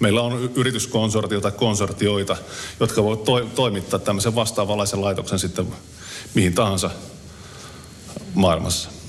Meillä 0.00 0.22
on 0.22 0.50
yrityskonsortio 0.54 1.40
tai 1.40 1.52
konsortioita, 1.52 2.36
jotka 2.80 3.02
voivat 3.02 3.24
to- 3.24 3.44
toimittaa 3.54 3.98
tämmöisen 3.98 4.34
vastaavanlaisen 4.34 5.02
laitoksen 5.02 5.38
sitten 5.38 5.66
mihin 6.34 6.54
tahansa 6.54 6.90
maailmassa. 8.34 8.99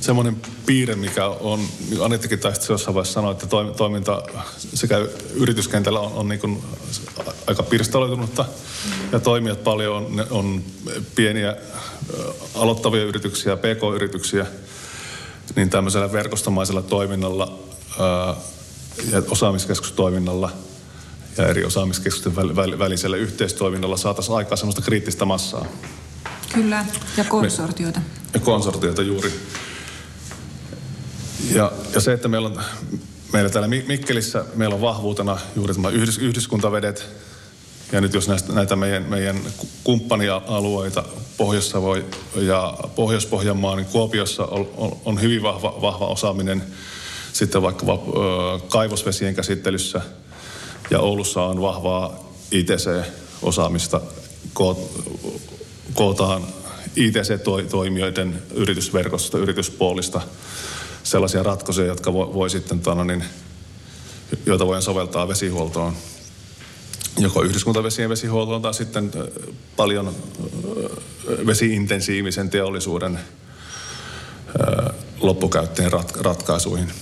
Semmoinen 0.00 0.36
piirre, 0.66 0.94
mikä 0.94 1.26
on, 1.26 1.60
Anittikin 2.00 2.38
taisi 2.38 2.72
jossain 2.72 2.94
vaiheessa 2.94 3.14
sanoa, 3.14 3.32
että 3.32 3.46
toiminta 3.76 4.22
sekä 4.74 4.96
yrityskentällä 5.34 6.00
on, 6.00 6.12
on 6.12 6.28
niin 6.28 6.40
kuin 6.40 6.62
aika 7.46 7.62
pirstaloitunutta 7.62 8.44
ja 9.12 9.20
toimijat 9.20 9.64
paljon 9.64 9.96
on, 9.96 10.26
on 10.30 10.62
pieniä 11.14 11.56
aloittavia 12.54 13.04
yrityksiä, 13.04 13.56
pk-yrityksiä, 13.56 14.46
niin 15.56 15.70
tämmöisellä 15.70 16.12
verkostomaisella 16.12 16.82
toiminnalla 16.82 17.58
ää, 17.98 18.34
ja 19.10 19.22
osaamiskeskustoiminnalla 19.30 20.50
ja 21.38 21.48
eri 21.48 21.64
osaamiskeskusten 21.64 22.36
välisellä 22.56 23.16
yhteistoiminnalla 23.16 23.96
saataisiin 23.96 24.36
aikaa 24.36 24.56
semmoista 24.56 24.82
kriittistä 24.82 25.24
massaa. 25.24 25.66
Kyllä, 26.54 26.84
ja 27.16 27.24
konsortioita. 27.24 28.00
Ja 28.34 28.40
konsortioita 28.40 29.02
juuri. 29.02 29.32
Ja, 31.54 31.72
ja 31.94 32.00
se, 32.00 32.12
että 32.12 32.28
meillä 32.28 32.48
on 32.48 32.60
meillä 33.32 33.50
täällä 33.50 33.68
Mikkelissä 33.68 34.44
meillä 34.54 34.74
on 34.74 34.80
vahvuutena 34.80 35.38
juuri 35.56 35.74
tämä 35.74 35.88
yhdys, 35.88 36.18
yhdyskuntavedet, 36.18 37.06
ja 37.92 38.00
nyt 38.00 38.14
jos 38.14 38.28
näistä, 38.28 38.52
näitä 38.52 38.76
meidän, 38.76 39.02
meidän 39.02 39.40
kumppanialueita 39.84 41.04
pohjois 41.36 41.72
ja 42.36 42.74
Pohjois-Pohjanmaa, 42.94 43.76
niin 43.76 43.86
Kuopiossa 43.86 44.44
on, 44.44 44.70
on, 44.76 44.96
on 45.04 45.20
hyvin 45.20 45.42
vahva, 45.42 45.78
vahva 45.80 46.06
osaaminen. 46.06 46.62
Sitten 47.32 47.62
vaikka 47.62 47.86
ö, 47.86 47.96
kaivosvesien 48.68 49.34
käsittelyssä 49.34 50.00
ja 50.90 51.00
Oulussa 51.00 51.42
on 51.42 51.60
vahvaa 51.60 52.30
ITC-osaamista. 52.52 54.00
Ko, 54.52 54.90
kootaan 55.94 56.46
ITC-toimijoiden 56.96 58.42
yritysverkosta, 58.54 59.38
yrityspuolista 59.38 60.20
sellaisia 61.10 61.42
ratkaisuja, 61.42 61.86
jotka 61.86 62.12
voi, 62.12 62.34
voi 62.34 62.50
sitten, 62.50 62.80
tana, 62.80 63.04
niin, 63.04 63.24
joita 64.46 64.66
voidaan 64.66 64.82
soveltaa 64.82 65.28
vesihuoltoon 65.28 65.92
joko 67.18 67.42
yhdyskuntavesien 67.42 68.10
vesihuoltoon 68.10 68.62
tai 68.62 68.74
sitten 68.74 69.10
paljon 69.76 70.14
vesiintensiivisen 71.46 72.50
teollisuuden 72.50 73.18
loppukäyttäjien 75.20 75.92
ratkaisuihin. 76.20 76.92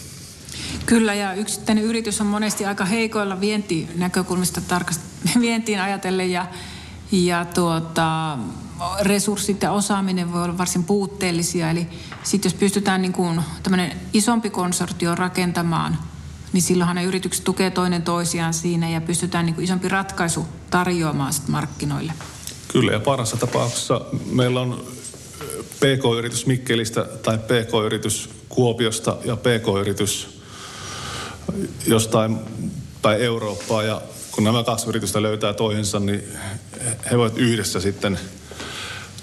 Kyllä, 0.86 1.14
ja 1.14 1.34
yksittäinen 1.34 1.84
yritys 1.84 2.20
on 2.20 2.26
monesti 2.26 2.64
aika 2.64 2.84
heikoilla 2.84 3.40
vientinäkökulmista 3.40 4.60
tarkast- 4.68 5.40
vientiin 5.40 5.80
ajatellen, 5.80 6.30
ja, 6.30 6.46
ja 7.12 7.44
tuota, 7.44 8.38
resurssit 9.00 9.62
ja 9.62 9.72
osaaminen 9.72 10.32
voi 10.32 10.44
olla 10.44 10.58
varsin 10.58 10.84
puutteellisia. 10.84 11.70
Eli 11.70 11.86
sitten 12.28 12.50
jos 12.50 12.58
pystytään 12.58 13.02
niin 13.02 13.12
kuin 13.12 13.40
isompi 14.12 14.50
konsortio 14.50 15.14
rakentamaan– 15.14 15.98
niin 16.52 16.62
silloinhan 16.62 16.96
ne 16.96 17.04
yritykset 17.04 17.44
tukee 17.44 17.70
toinen 17.70 18.02
toisiaan 18.02 18.54
siinä 18.54 18.88
ja 18.90 19.00
pystytään 19.00 19.46
niin 19.46 19.54
kuin 19.54 19.64
isompi 19.64 19.88
ratkaisu 19.88 20.46
tarjoamaan 20.70 21.32
sitten 21.32 21.52
markkinoille. 21.52 22.12
Kyllä, 22.68 22.92
ja 22.92 23.00
parassa 23.00 23.36
tapauksessa 23.36 24.00
meillä 24.30 24.60
on 24.60 24.84
PK-yritys 25.76 26.46
Mikkelistä 26.46 27.04
tai 27.22 27.38
PK-yritys 27.38 28.30
Kuopiosta 28.48 29.16
ja 29.24 29.36
PK-yritys 29.36 30.40
jostain 31.86 32.38
päin 33.02 33.20
Eurooppaa. 33.20 33.82
Ja 33.82 34.02
kun 34.32 34.44
nämä 34.44 34.64
kaksi 34.64 34.88
yritystä 34.88 35.22
löytää 35.22 35.52
toisensa, 35.52 36.00
niin 36.00 36.22
he 37.10 37.18
voivat 37.18 37.38
yhdessä 37.38 37.80
sitten 37.80 38.18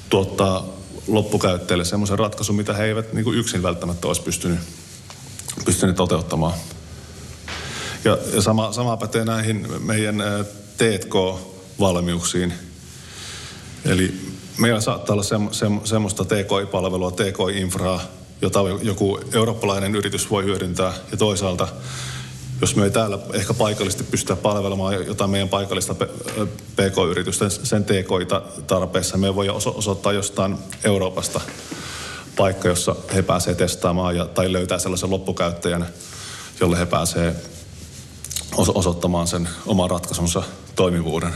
tuottaa 0.09 0.74
loppukäyttäjälle 1.07 1.85
semmoisen 1.85 2.19
ratkaisun, 2.19 2.55
mitä 2.55 2.73
he 2.73 2.85
eivät 2.85 3.13
niin 3.13 3.23
kuin 3.23 3.37
yksin 3.37 3.63
välttämättä 3.63 4.07
olisi 4.07 4.21
pystynyt, 4.21 4.59
pystynyt 5.65 5.95
toteuttamaan. 5.95 6.53
Ja, 8.03 8.17
ja 8.33 8.41
sama, 8.41 8.71
sama 8.71 8.97
pätee 8.97 9.25
näihin 9.25 9.67
meidän 9.79 10.23
T&K-valmiuksiin. 10.77 12.53
Eli 13.86 14.13
meillä 14.57 14.82
saattaa 14.82 15.13
olla 15.13 15.23
se, 15.23 15.36
se, 15.51 15.65
semmoista 15.84 16.25
TKI-palvelua, 16.25 17.11
TKI-infraa, 17.11 18.01
jota 18.41 18.59
joku 18.82 19.19
eurooppalainen 19.34 19.95
yritys 19.95 20.30
voi 20.30 20.43
hyödyntää. 20.43 20.93
Ja 21.11 21.17
toisaalta, 21.17 21.67
jos 22.62 22.76
me 22.76 22.84
ei 22.84 22.91
täällä 22.91 23.20
ehkä 23.34 23.53
paikallisesti 23.53 24.03
pystytä 24.03 24.36
palvelemaan 24.36 25.06
jotain 25.08 25.30
meidän 25.30 25.49
paikallista 25.49 25.95
PK-yritystä 26.76 27.49
sen 27.49 27.86
TKI-tarpeessa, 27.86 29.18
me 29.18 29.36
voi 29.36 29.49
osoittaa 29.49 30.14
jostain 30.14 30.58
Euroopasta 30.84 31.41
paikka, 32.36 32.68
jossa 32.68 32.95
he 33.14 33.22
pääsevät 33.22 33.58
testaamaan 33.58 34.16
ja, 34.16 34.26
tai 34.26 34.53
löytää 34.53 34.80
sellaisen 34.80 35.10
loppukäyttäjän, 35.10 35.88
jolle 36.60 36.80
he 36.80 36.86
pääsevät 36.86 37.36
osoittamaan 38.58 39.28
sen 39.28 39.49
oman 39.66 39.89
ratkaisunsa 39.89 40.43
toimivuuden. 40.76 41.34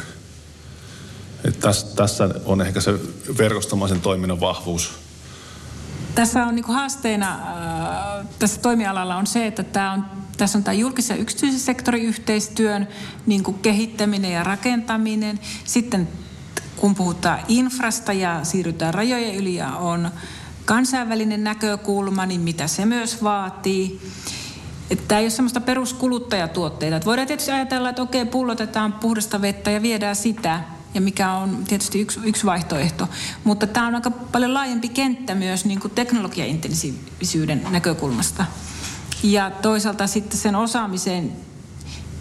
Et 1.46 1.60
tässä, 1.60 1.88
tässä 1.96 2.30
on 2.46 2.62
ehkä 2.62 2.82
se 2.82 2.94
verkostomaisen 3.38 4.02
toiminnan 4.02 4.40
vahvuus. 4.40 4.92
Tässä 6.20 6.46
on 6.46 6.56
niinku 6.56 6.72
haasteena 6.72 7.32
äh, 7.32 8.28
tässä 8.40 8.62
toimialalla 8.62 9.16
on 9.16 9.28
se, 9.28 9.48
että 9.48 9.64
tämä 9.64 9.92
on, 9.92 10.06
tässä 10.38 10.58
on 10.58 10.64
tämä 10.64 10.76
julkisen 10.76 11.18
ja 11.18 11.22
yksityisen 11.22 11.60
sektorin 11.60 12.04
yhteistyön 12.04 12.88
niin 13.26 13.44
kuin 13.44 13.60
kehittäminen 13.60 14.32
ja 14.32 14.44
rakentaminen. 14.44 15.40
Sitten 15.64 16.08
kun 16.78 16.96
puhutaan 16.96 17.40
infrasta 17.48 18.14
ja 18.14 18.40
siirrytään 18.44 18.94
rajojen 18.94 19.36
yli 19.36 19.56
ja 19.56 19.72
on 19.72 20.12
kansainvälinen 20.66 21.44
näkökulma, 21.44 22.26
niin 22.26 22.42
mitä 22.42 22.68
se 22.68 22.86
myös 22.86 23.24
vaatii. 23.24 24.02
Että 24.90 25.06
tämä 25.08 25.20
ei 25.20 25.26
ole 25.26 25.30
semmoista 25.30 25.62
peruskuluttajatuotteita. 25.62 26.96
Että 26.96 27.06
voidaan 27.06 27.28
tietysti 27.28 27.52
ajatella, 27.52 27.90
että 27.90 28.02
okei, 28.02 28.26
pullotetaan 28.26 28.94
puhdasta 28.94 29.42
vettä 29.42 29.72
ja 29.72 29.82
viedään 29.82 30.16
sitä, 30.16 30.62
ja 30.94 31.02
mikä 31.02 31.32
on 31.32 31.64
tietysti 31.68 32.02
yksi, 32.02 32.20
yksi 32.24 32.46
vaihtoehto. 32.46 33.10
Mutta 33.44 33.68
tämä 33.68 33.88
on 33.88 33.96
aika 33.96 34.12
paljon 34.12 34.54
laajempi 34.54 34.90
kenttä 34.90 35.36
myös 35.36 35.66
niin 35.66 35.80
kuin 35.80 35.92
teknologiaintensiivisyyden 35.92 37.68
näkökulmasta. 37.70 38.46
Ja 39.24 39.52
toisaalta 39.52 40.08
sitten 40.08 40.40
sen 40.40 40.56
osaamisen, 40.56 41.32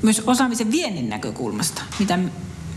myös 0.02 0.22
osaamisen 0.26 0.70
viennin 0.70 1.08
näkökulmasta, 1.08 1.82
mitä 1.98 2.18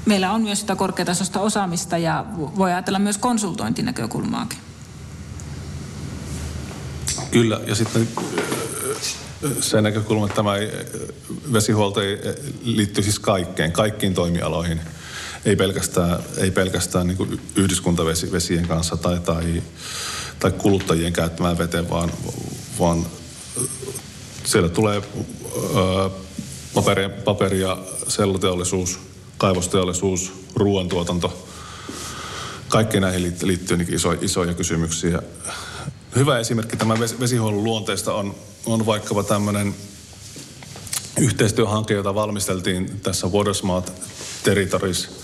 meillä 0.05 0.31
on 0.31 0.41
myös 0.41 0.59
sitä 0.59 0.75
korkeatasosta 0.75 1.39
osaamista 1.39 1.97
ja 1.97 2.25
voi 2.37 2.71
ajatella 2.71 2.99
myös 2.99 3.17
konsultointinäkökulmaakin. 3.17 4.59
Kyllä, 7.31 7.59
ja 7.67 7.75
sitten 7.75 8.07
se 9.59 9.81
näkökulma, 9.81 10.25
että 10.25 10.35
tämä 10.35 10.51
vesihuolto 11.53 12.01
ei 12.01 12.17
liittyy 12.61 13.03
siis 13.03 13.19
kaikkeen, 13.19 13.71
kaikkiin 13.71 14.13
toimialoihin. 14.13 14.81
Ei 15.45 15.55
pelkästään, 15.55 16.19
ei 16.37 16.51
pelkästään 16.51 17.07
niin 17.07 17.41
yhdyskuntavesien 17.55 18.67
kanssa 18.67 18.97
tai, 18.97 19.19
tai, 19.19 19.63
tai 20.39 20.51
kuluttajien 20.51 21.13
käyttämään 21.13 21.57
veteen, 21.57 21.89
vaan, 21.89 22.11
vaan 22.79 23.05
siellä 24.43 24.69
tulee 24.69 25.01
paperi, 26.73 27.09
paperi- 27.09 27.59
ja 27.59 27.77
selluteollisuus, 28.07 28.99
kaivosteollisuus, 29.37 30.33
ruoantuotanto. 30.55 31.47
Kaikki 32.69 32.99
näihin 32.99 33.37
liittyy 33.43 33.77
niin 33.77 33.93
iso, 33.93 34.11
isoja 34.11 34.53
kysymyksiä. 34.53 35.21
Hyvä 36.15 36.39
esimerkki 36.39 36.77
tämän 36.77 36.99
vesihuollon 36.99 37.63
luonteesta 37.63 38.13
on, 38.13 38.35
on 38.65 38.85
vaikkapa 38.85 39.23
tämmöinen 39.23 39.75
yhteistyöhanke, 41.19 41.93
jota 41.93 42.15
valmisteltiin 42.15 42.99
tässä 43.03 43.27
Watersmart 43.27 43.93
Territories 44.43 45.20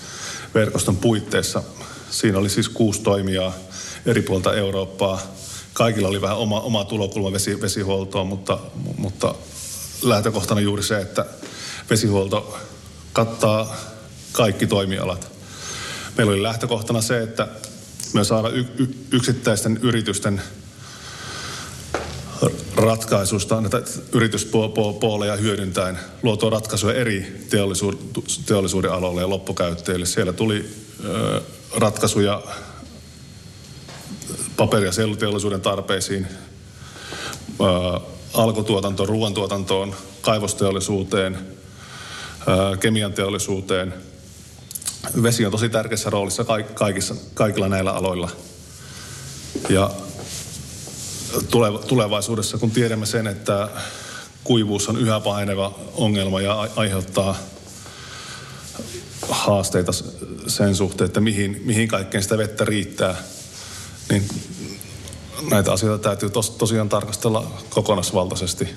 verkoston 0.60 0.97
puitteissa. 0.97 1.64
Siinä 2.10 2.38
oli 2.38 2.49
siis 2.49 2.70
kuusi 2.70 3.01
toimijaa 3.01 3.53
eri 4.05 4.22
puolta 4.22 4.53
Eurooppaa. 4.53 5.22
Kaikilla 5.74 6.08
oli 6.08 6.22
vähän 6.22 6.38
oma, 6.38 6.60
oma 6.60 6.86
tulokulma 6.86 7.32
vesi, 7.32 7.62
vesihuoltoon, 7.62 8.28
mutta, 8.28 8.60
mutta 8.97 9.36
lähtökohtana 10.01 10.62
juuri 10.62 10.84
se, 10.84 10.97
että 11.01 11.26
vesihuolto 11.89 12.58
kattaa 13.14 13.76
kaikki 14.32 14.68
toimialat. 14.68 15.32
Meillä 16.18 16.32
oli 16.34 16.43
lähtökohtana 16.43 17.01
se, 17.01 17.24
että 17.24 17.47
me 18.14 18.24
saadaan 18.24 18.55
y- 18.55 18.66
y- 18.78 18.95
yksittäisten 19.12 19.80
yritysten 19.82 20.41
ratkaisusta, 22.78 23.61
näitä 23.61 23.82
yrityspuoleja 24.13 25.36
hyödyntäen 25.36 25.99
luotua 26.23 26.49
ratkaisuja 26.49 26.93
eri 26.93 27.45
teollisuuden 28.45 28.91
aloille 28.91 29.21
ja 29.21 29.30
loppukäyttäjille. 29.30 30.05
Siellä 30.05 30.34
tuli 30.34 30.69
ratkaisuja 31.75 32.43
paperi- 34.57 34.86
ja 34.86 34.91
selluteollisuuden 34.91 35.61
tarpeisiin, 35.61 36.28
ö, 37.61 37.99
alkutuotantoon, 38.34 39.09
ruoantuotantoon, 39.09 39.95
kaivosteollisuuteen, 40.21 41.38
kemian 42.80 43.13
teollisuuteen. 43.13 43.93
Vesi 45.23 45.45
on 45.45 45.51
tosi 45.51 45.69
tärkeässä 45.69 46.09
roolissa 46.09 46.45
kaikissa, 46.73 47.15
kaikilla 47.34 47.69
näillä 47.69 47.91
aloilla. 47.91 48.30
Ja 49.69 49.91
tulevaisuudessa, 51.88 52.57
kun 52.57 52.71
tiedämme 52.71 53.05
sen, 53.05 53.28
että 53.28 53.69
kuivuus 54.43 54.89
on 54.89 54.97
yhä 54.97 55.19
paheneva 55.19 55.80
ongelma 55.93 56.41
ja 56.41 56.67
aiheuttaa 56.75 57.38
haasteita 59.30 59.91
sen 60.47 60.75
suhteen, 60.75 61.05
että 61.05 61.19
mihin, 61.19 61.61
mihin 61.65 61.88
kaikkeen 61.88 62.23
sitä 62.23 62.38
vettä 62.38 62.65
riittää, 62.65 63.15
niin 64.09 64.28
näitä 65.49 65.71
asioita 65.71 66.03
täytyy 66.03 66.30
tos, 66.30 66.49
tosiaan 66.49 66.89
tarkastella 66.89 67.51
kokonaisvaltaisesti. 67.69 68.69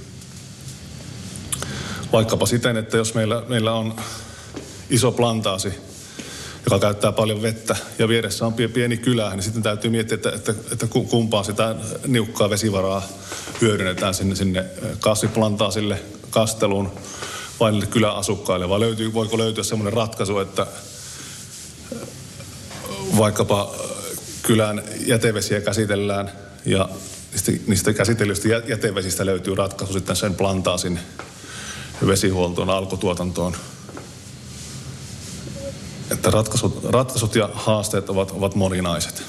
Vaikkapa 2.13 2.47
siten, 2.47 2.77
että 2.77 2.97
jos 2.97 3.15
meillä, 3.15 3.43
meillä 3.49 3.73
on 3.73 3.97
iso 4.91 5.13
plantaasi, 5.13 5.73
joka 6.65 6.79
käyttää 6.79 7.13
paljon 7.13 7.43
vettä 7.43 7.77
ja 7.99 8.09
vieressä 8.09 8.47
on 8.47 8.55
pieni 8.55 8.97
kylä, 8.97 9.31
niin 9.31 9.43
sitten 9.43 9.63
täytyy 9.63 9.91
miettiä, 9.91 10.15
että, 10.15 10.33
että, 10.35 10.55
että 10.73 10.87
kumpaa 10.87 11.43
sitä 11.43 11.75
niukkaa 12.07 12.51
vesivaraa 12.51 13.03
hyödynnetään 13.61 14.15
sinne, 14.15 14.35
sinne 14.35 14.65
kasviplantaasille, 15.01 16.03
kasteluun 16.31 16.93
vai 17.61 17.73
niille 17.73 17.87
kyläasukkaille, 17.87 18.69
vai 18.69 18.81
löytyy, 18.81 19.15
voiko 19.15 19.39
löytyä 19.39 19.65
semmoinen 19.65 19.93
ratkaisu, 19.93 20.39
että 20.39 20.67
vaikkapa 23.19 23.75
kylän 24.43 24.83
jätevesiä 25.07 25.61
käsitellään 25.61 26.33
ja 26.67 26.89
niistä, 27.33 27.53
niistä 27.67 27.93
käsitellyistä 27.93 28.49
jätevesistä 28.49 29.27
löytyy 29.27 29.55
ratkaisu 29.55 29.93
sitten 29.93 30.17
sen 30.17 30.35
plantaasin 30.35 30.99
vesihuoltoon, 32.07 32.71
alkutuotantoon– 32.71 33.57
että 36.21 36.31
ratkaisut, 36.31 36.85
ratkaisut 36.85 37.35
ja 37.35 37.51
haasteet 37.55 38.11
ovat, 38.11 38.31
ovat 38.31 38.55
moninaiset. 38.55 39.23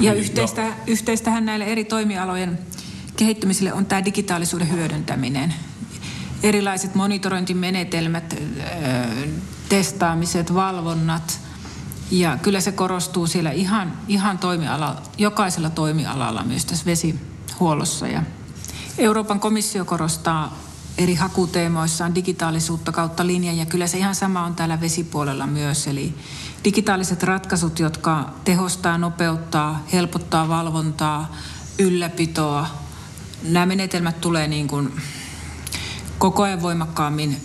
Ja 0.00 0.14
yhteistä, 0.14 0.62
no. 0.62 0.74
yhteistähän 0.86 1.46
näille 1.46 1.64
eri 1.64 1.84
toimialojen 1.84 2.58
kehittymiselle 3.16 3.72
on 3.72 3.86
tämä 3.86 4.04
digitaalisuuden 4.04 4.70
hyödyntäminen. 4.70 5.54
Erilaiset 6.42 6.94
monitorointimenetelmät, 6.94 8.36
testaamiset, 9.68 10.54
valvonnat. 10.54 11.40
Ja 12.10 12.38
kyllä 12.42 12.60
se 12.60 12.72
korostuu 12.72 13.26
siellä 13.26 13.50
ihan, 13.50 13.92
ihan 14.08 14.38
toimiala, 14.38 15.02
jokaisella 15.18 15.70
toimialalla 15.70 16.42
myös 16.42 16.64
tässä 16.64 16.86
vesihuollossa. 16.86 18.06
Ja 18.06 18.22
Euroopan 18.98 19.40
komissio 19.40 19.84
korostaa 19.84 20.58
eri 20.98 21.14
hakuteemoissaan 21.14 22.14
digitaalisuutta 22.14 22.92
kautta 22.92 23.26
linjan 23.26 23.58
ja 23.58 23.66
kyllä 23.66 23.86
se 23.86 23.98
ihan 23.98 24.14
sama 24.14 24.44
on 24.44 24.54
täällä 24.54 24.80
vesipuolella 24.80 25.46
myös. 25.46 25.86
Eli 25.86 26.14
digitaaliset 26.64 27.22
ratkaisut, 27.22 27.78
jotka 27.78 28.30
tehostaa, 28.44 28.98
nopeuttaa, 28.98 29.84
helpottaa 29.92 30.48
valvontaa, 30.48 31.36
ylläpitoa. 31.78 32.66
Nämä 33.42 33.66
menetelmät 33.66 34.20
tulee 34.20 34.48
niin 34.48 34.68
kuin 34.68 34.92
koko 36.18 36.42
ajan 36.42 36.62
voimakkaammin 36.62 37.40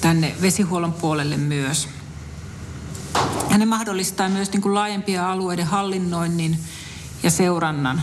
tänne 0.00 0.34
vesihuollon 0.42 0.92
puolelle 0.92 1.36
myös. 1.36 1.88
Ja 3.50 3.58
ne 3.58 3.64
mahdollistaa 3.64 4.28
myös 4.28 4.52
niin 4.52 4.62
kuin 4.62 4.74
laajempia 4.74 5.32
alueiden 5.32 5.66
hallinnoinnin 5.66 6.58
ja 7.22 7.30
seurannan 7.30 8.02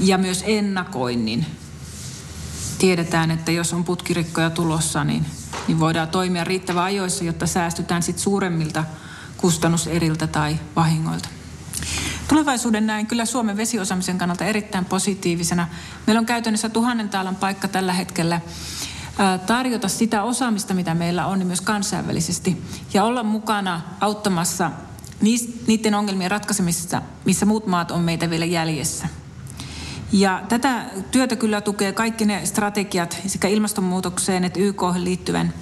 ja 0.00 0.18
myös 0.18 0.44
ennakoinnin 0.46 1.46
tiedetään, 2.84 3.30
että 3.30 3.52
jos 3.52 3.72
on 3.72 3.84
putkirikkoja 3.84 4.50
tulossa, 4.50 5.04
niin, 5.04 5.26
niin 5.68 5.80
voidaan 5.80 6.08
toimia 6.08 6.44
riittävän 6.44 6.84
ajoissa, 6.84 7.24
jotta 7.24 7.46
säästytään 7.46 8.02
sit 8.02 8.18
suuremmilta 8.18 8.84
kustannuseriltä 9.36 10.26
tai 10.26 10.58
vahingoilta. 10.76 11.28
Tulevaisuuden 12.28 12.86
näin 12.86 13.06
kyllä 13.06 13.24
Suomen 13.24 13.56
vesiosaamisen 13.56 14.18
kannalta 14.18 14.44
erittäin 14.44 14.84
positiivisena. 14.84 15.68
Meillä 16.06 16.18
on 16.18 16.26
käytännössä 16.26 16.68
tuhannen 16.68 17.08
taalan 17.08 17.36
paikka 17.36 17.68
tällä 17.68 17.92
hetkellä 17.92 18.40
tarjota 19.46 19.88
sitä 19.88 20.22
osaamista, 20.22 20.74
mitä 20.74 20.94
meillä 20.94 21.26
on, 21.26 21.38
niin 21.38 21.46
myös 21.46 21.60
kansainvälisesti. 21.60 22.62
Ja 22.94 23.04
olla 23.04 23.22
mukana 23.22 23.80
auttamassa 24.00 24.70
niiden 25.66 25.94
ongelmien 25.94 26.30
ratkaisemisessa, 26.30 27.02
missä 27.24 27.46
muut 27.46 27.66
maat 27.66 27.90
on 27.90 28.00
meitä 28.00 28.30
vielä 28.30 28.44
jäljessä. 28.44 29.08
Ja 30.14 30.42
tätä 30.48 30.84
työtä 31.10 31.36
kyllä 31.36 31.60
tukee 31.60 31.92
kaikki 31.92 32.24
ne 32.24 32.46
strategiat 32.46 33.16
sekä 33.26 33.48
ilmastonmuutokseen 33.48 34.44
että 34.44 34.60
YK 34.60 34.82
liittyvän, 34.96 35.54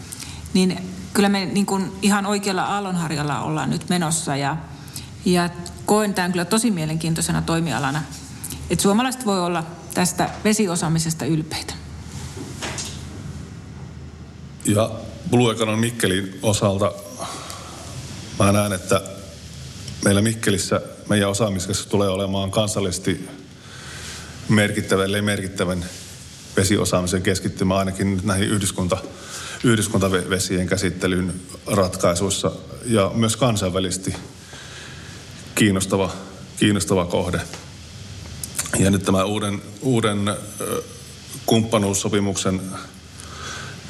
niin 0.55 0.79
kyllä 1.15 1.29
me 1.29 1.47
niin 1.47 1.67
kuin 1.67 1.93
ihan 2.03 2.27
oikealla 2.27 2.63
aallonharjalla 2.63 3.41
ollaan 3.41 3.71
nyt 3.71 3.89
menossa 3.89 4.37
ja, 4.37 4.57
ja 5.25 5.51
koen 5.87 6.15
tämän 6.15 6.33
kyllä 6.33 6.45
tosi 6.45 6.71
mielenkiintoisena 6.71 7.43
toimialana. 7.43 8.03
Että 8.71 8.83
suomalaiset 8.83 9.27
voi 9.27 9.41
olla 9.41 9.65
tästä 9.95 10.31
vesiosaamisesta 10.45 11.25
ylpeitä. 11.25 11.75
Ja 14.65 14.91
Blue 15.31 15.53
Econon 15.53 15.79
Mikkelin 15.79 16.39
osalta 16.43 16.93
mä 18.39 18.53
näen, 18.53 18.73
että 18.73 19.01
meillä 20.05 20.23
Mikkelissä 20.23 20.81
meidän 21.09 21.31
osaamiskeskus 21.31 21.87
tulee 21.87 22.09
olemaan 22.09 22.51
kansallisesti 22.51 23.42
merkittävän, 24.49 25.05
ellei 25.05 25.23
merkittävän 25.23 25.85
vesiosaamisen 26.57 27.23
keskittymä 27.23 27.77
ainakin 27.77 28.21
näihin 28.25 28.49
yhdyskunta, 28.49 28.97
yhdyskuntavesien 29.65 30.67
käsittelyyn 30.67 31.35
ratkaisuissa 31.67 32.53
ja 32.87 33.11
myös 33.15 33.37
kansainvälisesti 33.37 34.15
kiinnostava, 35.55 36.13
kiinnostava 36.57 37.05
kohde. 37.05 37.41
Ja 38.79 38.91
nyt 38.91 39.03
tämä 39.03 39.25
uuden, 39.25 39.63
uuden 39.83 40.37
kumppanuussopimuksen 41.47 42.61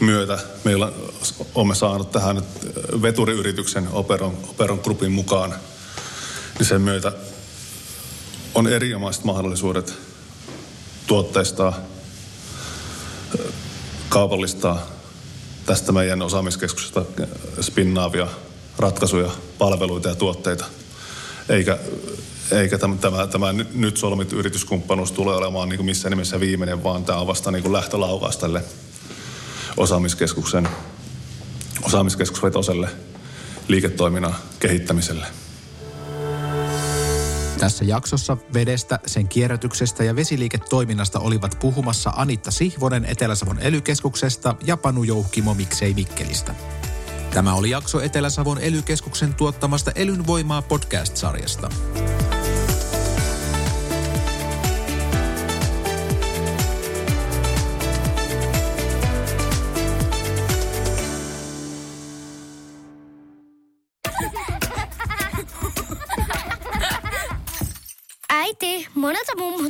myötä 0.01 0.39
meillä 0.65 0.93
olemme 1.55 1.75
saaneet 1.75 2.11
tähän 2.11 2.43
veturiyrityksen 3.03 3.89
Operon, 3.93 4.39
Operon 4.49 4.81
Groupin 4.83 5.13
mukaan, 5.13 5.55
niin 6.59 6.67
sen 6.67 6.81
myötä 6.81 7.13
on 8.55 8.67
erinomaiset 8.67 9.25
mahdollisuudet 9.25 10.12
tuotteistaa, 11.07 11.81
kaupallistaa 14.09 14.87
tästä 15.67 15.93
meidän 15.93 16.23
osaamiskeskuksesta 16.23 17.05
spinnaavia 17.61 18.29
ratkaisuja, 18.79 19.31
palveluita 19.59 20.09
ja 20.09 20.15
tuotteita. 20.15 20.65
Eikä, 21.49 21.79
eikä 22.51 22.79
tämä, 22.79 22.97
tämä, 22.97 23.27
tämä 23.27 23.53
nyt 23.75 23.97
solmittu 23.97 24.37
yrityskumppanuus 24.37 25.13
tule 25.13 25.35
olemaan 25.35 25.69
niin 25.69 25.77
kuin 25.77 25.87
missään 25.87 26.11
nimessä 26.11 26.41
viimeinen, 26.41 26.83
vaan 26.85 27.05
tämä 27.05 27.19
on 27.19 27.27
vasta 27.27 27.51
niin 27.51 27.63
kuin 27.63 27.73
lähtölaukaus 27.73 28.37
tälle 28.37 28.65
osaamiskeskuksen, 29.77 30.69
osaamiskeskusvetoiselle 31.83 32.89
liiketoiminnan 33.69 34.35
kehittämiselle. 34.59 35.27
Tässä 37.63 37.85
jaksossa 37.85 38.37
vedestä, 38.55 38.99
sen 39.07 39.29
kierrätyksestä 39.29 40.05
ja 40.05 40.17
vesiliiketoiminnasta 40.17 41.19
olivat 41.19 41.57
puhumassa 41.61 42.13
Anitta 42.17 42.51
Sihvonen 42.51 43.05
Etelä-Savon 43.05 43.59
elykeskuksesta 43.59 44.55
ja 44.65 44.77
Panu 44.77 45.05
Jouhkimo 45.05 45.55
Miksei 45.55 45.95
Mikkelistä. 45.95 46.55
Tämä 47.35 47.55
oli 47.55 47.71
jakso 47.71 48.01
Etelä-Savon 48.01 48.59
elykeskuksen 48.59 49.35
tuottamasta 49.35 49.93
Elynvoimaa 49.95 50.63
podcast-sarjasta. 50.63 51.69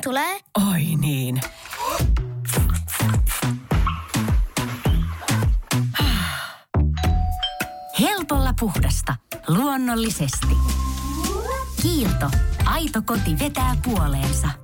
Tulee? 0.04 0.40
Oi 0.72 0.84
niin. 0.96 1.40
Helpolla 8.00 8.54
puhdasta. 8.60 9.16
Luonnollisesti. 9.48 10.56
Kiilto. 11.82 12.30
Aito 12.64 13.02
koti 13.06 13.38
vetää 13.38 13.76
puoleensa. 13.84 14.62